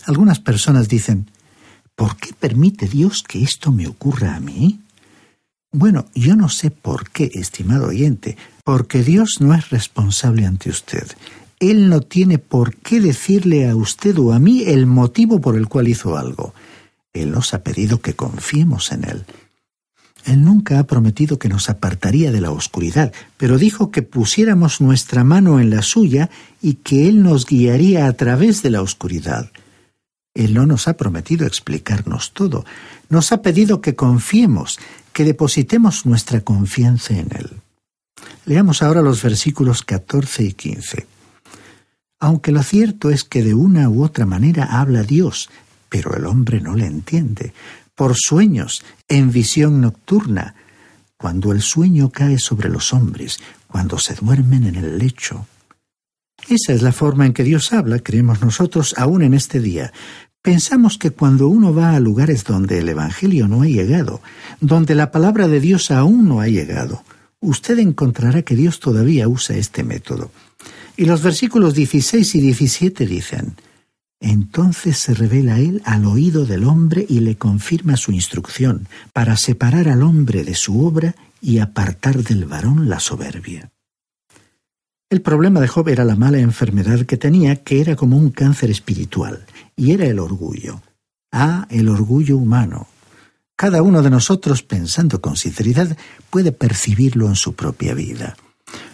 Algunas 0.05 0.39
personas 0.39 0.89
dicen, 0.89 1.29
¿Por 1.95 2.17
qué 2.17 2.33
permite 2.33 2.87
Dios 2.87 3.23
que 3.23 3.43
esto 3.43 3.71
me 3.71 3.87
ocurra 3.87 4.35
a 4.35 4.39
mí? 4.39 4.82
Bueno, 5.75 6.05
yo 6.13 6.35
no 6.35 6.49
sé 6.49 6.69
por 6.69 7.09
qué, 7.09 7.31
estimado 7.33 7.87
oyente, 7.87 8.37
porque 8.63 9.01
Dios 9.01 9.37
no 9.39 9.55
es 9.55 9.71
responsable 9.71 10.45
ante 10.45 10.69
usted. 10.69 11.07
Él 11.59 11.89
no 11.89 12.01
tiene 12.01 12.37
por 12.37 12.75
qué 12.75 13.01
decirle 13.01 13.67
a 13.67 13.75
usted 13.75 14.15
o 14.19 14.33
a 14.33 14.39
mí 14.39 14.63
el 14.67 14.85
motivo 14.85 15.41
por 15.41 15.57
el 15.57 15.67
cual 15.67 15.87
hizo 15.87 16.15
algo. 16.15 16.53
Él 17.11 17.31
nos 17.31 17.55
ha 17.55 17.63
pedido 17.63 18.01
que 18.01 18.13
confiemos 18.13 18.91
en 18.91 19.03
Él. 19.03 19.25
Él 20.25 20.43
nunca 20.43 20.77
ha 20.77 20.83
prometido 20.83 21.39
que 21.39 21.49
nos 21.49 21.69
apartaría 21.71 22.31
de 22.31 22.39
la 22.39 22.51
oscuridad, 22.51 23.11
pero 23.37 23.57
dijo 23.57 23.89
que 23.89 24.03
pusiéramos 24.03 24.79
nuestra 24.79 25.23
mano 25.23 25.59
en 25.59 25.71
la 25.71 25.81
suya 25.81 26.29
y 26.61 26.75
que 26.75 27.09
Él 27.09 27.23
nos 27.23 27.47
guiaría 27.47 28.05
a 28.05 28.13
través 28.13 28.61
de 28.61 28.69
la 28.69 28.83
oscuridad. 28.83 29.51
Él 30.35 30.53
no 30.53 30.65
nos 30.65 30.87
ha 30.87 30.97
prometido 30.97 31.47
explicarnos 31.47 32.31
todo, 32.33 32.63
nos 33.09 33.31
ha 33.31 33.41
pedido 33.41 33.81
que 33.81 33.95
confiemos, 33.95 34.79
que 35.13 35.23
depositemos 35.23 36.05
nuestra 36.05 36.41
confianza 36.41 37.13
en 37.13 37.29
Él. 37.35 37.49
Leamos 38.45 38.81
ahora 38.81 39.01
los 39.01 39.21
versículos 39.23 39.83
14 39.83 40.43
y 40.43 40.53
15. 40.53 41.07
Aunque 42.19 42.51
lo 42.51 42.63
cierto 42.63 43.09
es 43.09 43.23
que 43.23 43.43
de 43.43 43.53
una 43.53 43.89
u 43.89 44.03
otra 44.03 44.25
manera 44.25 44.79
habla 44.79 45.03
Dios, 45.03 45.49
pero 45.89 46.15
el 46.15 46.25
hombre 46.25 46.61
no 46.61 46.75
le 46.75 46.85
entiende, 46.85 47.53
por 47.95 48.15
sueños, 48.15 48.83
en 49.07 49.31
visión 49.31 49.81
nocturna, 49.81 50.55
cuando 51.17 51.51
el 51.51 51.61
sueño 51.61 52.09
cae 52.09 52.39
sobre 52.39 52.69
los 52.69 52.91
hombres, 52.93 53.39
cuando 53.67 53.99
se 53.99 54.15
duermen 54.15 54.65
en 54.65 54.75
el 54.75 54.97
lecho. 54.97 55.45
Esa 56.49 56.73
es 56.73 56.81
la 56.81 56.91
forma 56.91 57.25
en 57.25 57.33
que 57.33 57.43
Dios 57.43 57.71
habla, 57.71 57.99
creemos 57.99 58.41
nosotros, 58.41 58.95
aún 58.97 59.21
en 59.21 59.33
este 59.33 59.59
día. 59.59 59.93
Pensamos 60.43 60.97
que 60.97 61.11
cuando 61.11 61.47
uno 61.47 61.73
va 61.73 61.95
a 61.95 62.01
lugares 62.01 62.43
donde 62.43 62.79
el 62.79 62.89
Evangelio 62.89 63.47
no 63.47 63.61
ha 63.61 63.65
llegado, 63.65 64.21
donde 64.59 64.93
la 64.93 65.09
palabra 65.09 65.47
de 65.47 65.61
Dios 65.61 65.89
aún 65.89 66.27
no 66.27 66.41
ha 66.41 66.49
llegado, 66.49 67.01
usted 67.39 67.79
encontrará 67.79 68.41
que 68.41 68.57
Dios 68.57 68.81
todavía 68.81 69.29
usa 69.29 69.55
este 69.55 69.85
método. 69.85 70.31
Y 70.97 71.05
los 71.05 71.23
versículos 71.23 71.73
16 71.73 72.35
y 72.35 72.41
17 72.41 73.05
dicen, 73.07 73.55
Entonces 74.19 74.97
se 74.97 75.13
revela 75.13 75.59
él 75.59 75.81
al 75.85 76.05
oído 76.05 76.45
del 76.45 76.65
hombre 76.65 77.05
y 77.07 77.21
le 77.21 77.37
confirma 77.37 77.95
su 77.95 78.11
instrucción 78.11 78.89
para 79.13 79.37
separar 79.37 79.87
al 79.87 80.03
hombre 80.03 80.43
de 80.43 80.55
su 80.55 80.85
obra 80.85 81.15
y 81.39 81.59
apartar 81.59 82.21
del 82.21 82.43
varón 82.43 82.89
la 82.89 82.99
soberbia. 82.99 83.72
El 85.13 85.21
problema 85.21 85.59
de 85.59 85.67
Job 85.67 85.89
era 85.89 86.05
la 86.05 86.15
mala 86.15 86.39
enfermedad 86.39 87.05
que 87.05 87.17
tenía, 87.17 87.57
que 87.57 87.81
era 87.81 87.95
como 87.95 88.17
un 88.17 88.31
cáncer 88.31 88.71
espiritual, 88.71 89.45
y 89.75 89.91
era 89.91 90.07
el 90.07 90.17
orgullo. 90.17 90.81
Ah, 91.31 91.67
el 91.69 91.87
orgullo 91.87 92.35
humano. 92.35 92.87
Cada 93.55 93.83
uno 93.83 94.01
de 94.01 94.09
nosotros, 94.09 94.63
pensando 94.63 95.21
con 95.21 95.37
sinceridad, 95.37 95.95
puede 96.31 96.51
percibirlo 96.51 97.27
en 97.27 97.35
su 97.35 97.53
propia 97.53 97.93
vida. 97.93 98.35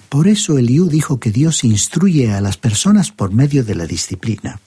Por 0.10 0.28
eso 0.28 0.58
Eliú 0.58 0.90
dijo 0.90 1.22
que 1.22 1.32
Dios 1.32 1.64
instruye 1.64 2.34
a 2.34 2.42
las 2.42 2.58
personas 2.58 3.14
por 3.14 3.32
medio 3.32 3.64
de 3.64 3.76
la 3.76 3.86
disciplina. 3.86 4.60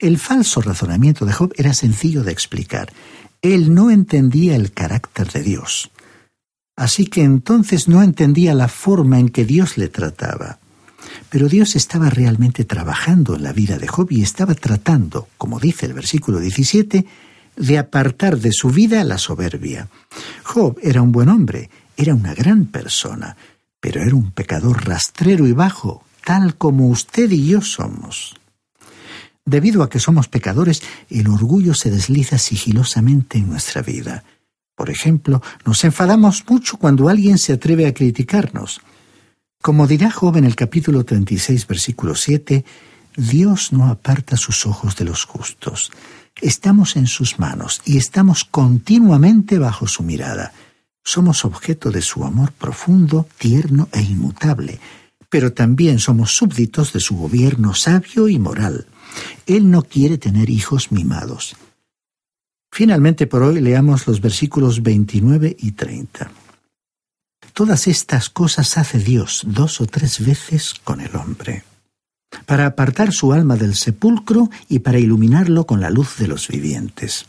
El 0.00 0.18
falso 0.18 0.62
razonamiento 0.62 1.26
de 1.26 1.32
Job 1.32 1.52
era 1.58 1.74
sencillo 1.74 2.24
de 2.24 2.32
explicar. 2.32 2.92
Él 3.40 3.72
no 3.72 3.88
entendía 3.88 4.56
el 4.56 4.72
carácter 4.72 5.30
de 5.30 5.44
Dios. 5.44 5.92
Así 6.80 7.04
que 7.04 7.22
entonces 7.22 7.88
no 7.88 8.02
entendía 8.02 8.54
la 8.54 8.66
forma 8.66 9.18
en 9.18 9.28
que 9.28 9.44
Dios 9.44 9.76
le 9.76 9.90
trataba. 9.90 10.60
Pero 11.28 11.46
Dios 11.46 11.76
estaba 11.76 12.08
realmente 12.08 12.64
trabajando 12.64 13.36
en 13.36 13.42
la 13.42 13.52
vida 13.52 13.78
de 13.78 13.86
Job 13.86 14.10
y 14.10 14.22
estaba 14.22 14.54
tratando, 14.54 15.28
como 15.36 15.60
dice 15.60 15.84
el 15.84 15.92
versículo 15.92 16.40
17, 16.40 17.04
de 17.54 17.78
apartar 17.78 18.38
de 18.38 18.50
su 18.50 18.70
vida 18.70 19.04
la 19.04 19.18
soberbia. 19.18 19.88
Job 20.42 20.78
era 20.82 21.02
un 21.02 21.12
buen 21.12 21.28
hombre, 21.28 21.68
era 21.98 22.14
una 22.14 22.32
gran 22.32 22.64
persona, 22.64 23.36
pero 23.78 24.00
era 24.00 24.14
un 24.14 24.30
pecador 24.30 24.86
rastrero 24.86 25.46
y 25.46 25.52
bajo, 25.52 26.02
tal 26.24 26.56
como 26.56 26.88
usted 26.88 27.30
y 27.30 27.46
yo 27.46 27.60
somos. 27.60 28.36
Debido 29.44 29.82
a 29.82 29.90
que 29.90 30.00
somos 30.00 30.28
pecadores, 30.28 30.82
el 31.10 31.28
orgullo 31.28 31.74
se 31.74 31.90
desliza 31.90 32.38
sigilosamente 32.38 33.36
en 33.36 33.50
nuestra 33.50 33.82
vida. 33.82 34.24
Por 34.80 34.88
ejemplo, 34.88 35.42
nos 35.66 35.84
enfadamos 35.84 36.42
mucho 36.48 36.78
cuando 36.78 37.10
alguien 37.10 37.36
se 37.36 37.52
atreve 37.52 37.86
a 37.86 37.92
criticarnos. 37.92 38.80
Como 39.60 39.86
dirá 39.86 40.10
Job 40.10 40.38
en 40.38 40.46
el 40.46 40.56
capítulo 40.56 41.04
36, 41.04 41.66
versículo 41.66 42.14
7, 42.14 42.64
Dios 43.14 43.74
no 43.74 43.88
aparta 43.88 44.38
sus 44.38 44.64
ojos 44.64 44.96
de 44.96 45.04
los 45.04 45.26
justos. 45.26 45.92
Estamos 46.40 46.96
en 46.96 47.08
sus 47.08 47.38
manos 47.38 47.82
y 47.84 47.98
estamos 47.98 48.46
continuamente 48.46 49.58
bajo 49.58 49.86
su 49.86 50.02
mirada. 50.02 50.54
Somos 51.04 51.44
objeto 51.44 51.90
de 51.90 52.00
su 52.00 52.24
amor 52.24 52.50
profundo, 52.52 53.28
tierno 53.36 53.90
e 53.92 54.00
inmutable, 54.00 54.80
pero 55.28 55.52
también 55.52 55.98
somos 55.98 56.34
súbditos 56.34 56.94
de 56.94 57.00
su 57.00 57.18
gobierno 57.18 57.74
sabio 57.74 58.28
y 58.28 58.38
moral. 58.38 58.86
Él 59.44 59.70
no 59.70 59.82
quiere 59.82 60.16
tener 60.16 60.48
hijos 60.48 60.90
mimados. 60.90 61.54
Finalmente, 62.72 63.26
por 63.26 63.42
hoy 63.42 63.60
leamos 63.60 64.06
los 64.06 64.20
versículos 64.20 64.82
29 64.82 65.56
y 65.58 65.72
30. 65.72 66.30
Todas 67.52 67.88
estas 67.88 68.30
cosas 68.30 68.78
hace 68.78 68.98
Dios 68.98 69.42
dos 69.46 69.80
o 69.80 69.86
tres 69.86 70.24
veces 70.24 70.74
con 70.84 71.00
el 71.00 71.14
hombre, 71.16 71.64
para 72.46 72.66
apartar 72.66 73.12
su 73.12 73.32
alma 73.32 73.56
del 73.56 73.74
sepulcro 73.74 74.50
y 74.68 74.78
para 74.78 74.98
iluminarlo 74.98 75.66
con 75.66 75.80
la 75.80 75.90
luz 75.90 76.16
de 76.18 76.28
los 76.28 76.48
vivientes. 76.48 77.26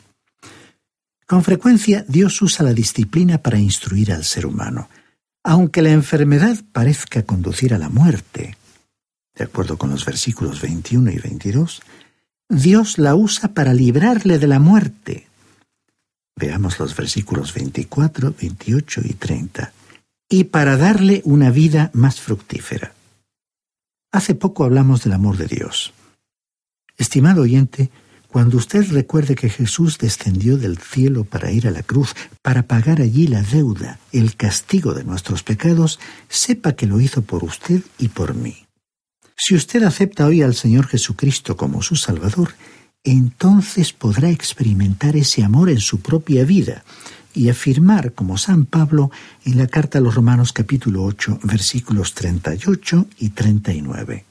Con 1.26 1.44
frecuencia 1.44 2.06
Dios 2.08 2.42
usa 2.42 2.64
la 2.64 2.74
disciplina 2.74 3.40
para 3.40 3.58
instruir 3.58 4.14
al 4.14 4.24
ser 4.24 4.46
humano, 4.46 4.90
aunque 5.44 5.82
la 5.82 5.92
enfermedad 5.92 6.58
parezca 6.72 7.24
conducir 7.24 7.74
a 7.74 7.78
la 7.80 7.90
muerte, 7.90 8.58
de 9.36 9.44
acuerdo 9.44 9.78
con 9.78 9.90
los 9.90 10.06
versículos 10.06 10.62
21 10.62 11.12
y 11.12 11.18
22, 11.18 11.82
Dios 12.48 12.98
la 12.98 13.16
usa 13.16 13.54
para 13.54 13.74
librarle 13.74 14.38
de 14.38 14.48
la 14.48 14.60
muerte. 14.60 15.31
Veamos 16.36 16.80
los 16.80 16.96
versículos 16.96 17.54
24, 17.54 18.34
28 18.40 19.02
y 19.06 19.14
30. 19.14 19.74
Y 20.30 20.46
para 20.46 20.78
darle 20.78 21.22
una 21.26 21.52
vida 21.52 21.92
más 21.94 22.20
fructífera. 22.20 22.94
Hace 24.12 24.36
poco 24.36 24.64
hablamos 24.64 25.04
del 25.04 25.14
amor 25.14 25.38
de 25.38 25.48
Dios. 25.48 25.94
Estimado 26.98 27.42
oyente, 27.44 27.90
cuando 28.28 28.58
usted 28.58 28.90
recuerde 28.92 29.36
que 29.36 29.50
Jesús 29.50 29.98
descendió 29.98 30.58
del 30.58 30.78
cielo 30.78 31.26
para 31.26 31.52
ir 31.52 31.68
a 31.68 31.72
la 31.72 31.84
cruz, 31.84 32.16
para 32.42 32.64
pagar 32.64 33.02
allí 33.02 33.28
la 33.28 33.42
deuda, 33.42 34.00
el 34.14 34.38
castigo 34.38 34.94
de 34.94 35.04
nuestros 35.04 35.44
pecados, 35.44 36.00
sepa 36.30 36.74
que 36.74 36.86
lo 36.86 37.02
hizo 37.02 37.24
por 37.24 37.44
usted 37.44 37.82
y 37.98 38.08
por 38.08 38.34
mí. 38.34 38.66
Si 39.36 39.56
usted 39.56 39.84
acepta 39.84 40.28
hoy 40.28 40.44
al 40.44 40.56
Señor 40.56 40.88
Jesucristo 40.88 41.58
como 41.58 41.82
su 41.82 41.96
Salvador, 41.96 42.54
entonces 43.04 43.94
podrá 43.94 44.30
experimentar 44.30 45.16
ese 45.16 45.44
amor 45.44 45.70
en 45.70 45.80
su 45.80 46.02
propia 46.02 46.44
vida 46.46 46.84
y 47.34 47.50
afirmar, 47.50 48.14
como 48.14 48.38
San 48.38 48.66
Pablo 48.66 49.10
en 49.46 49.58
la 49.58 49.68
carta 49.68 49.98
a 49.98 50.02
los 50.02 50.16
Romanos 50.16 50.54
capítulo 50.54 51.04
8, 51.04 51.40
versículos 51.44 52.14
38 52.14 53.08
y 53.20 53.30
39 53.30 54.31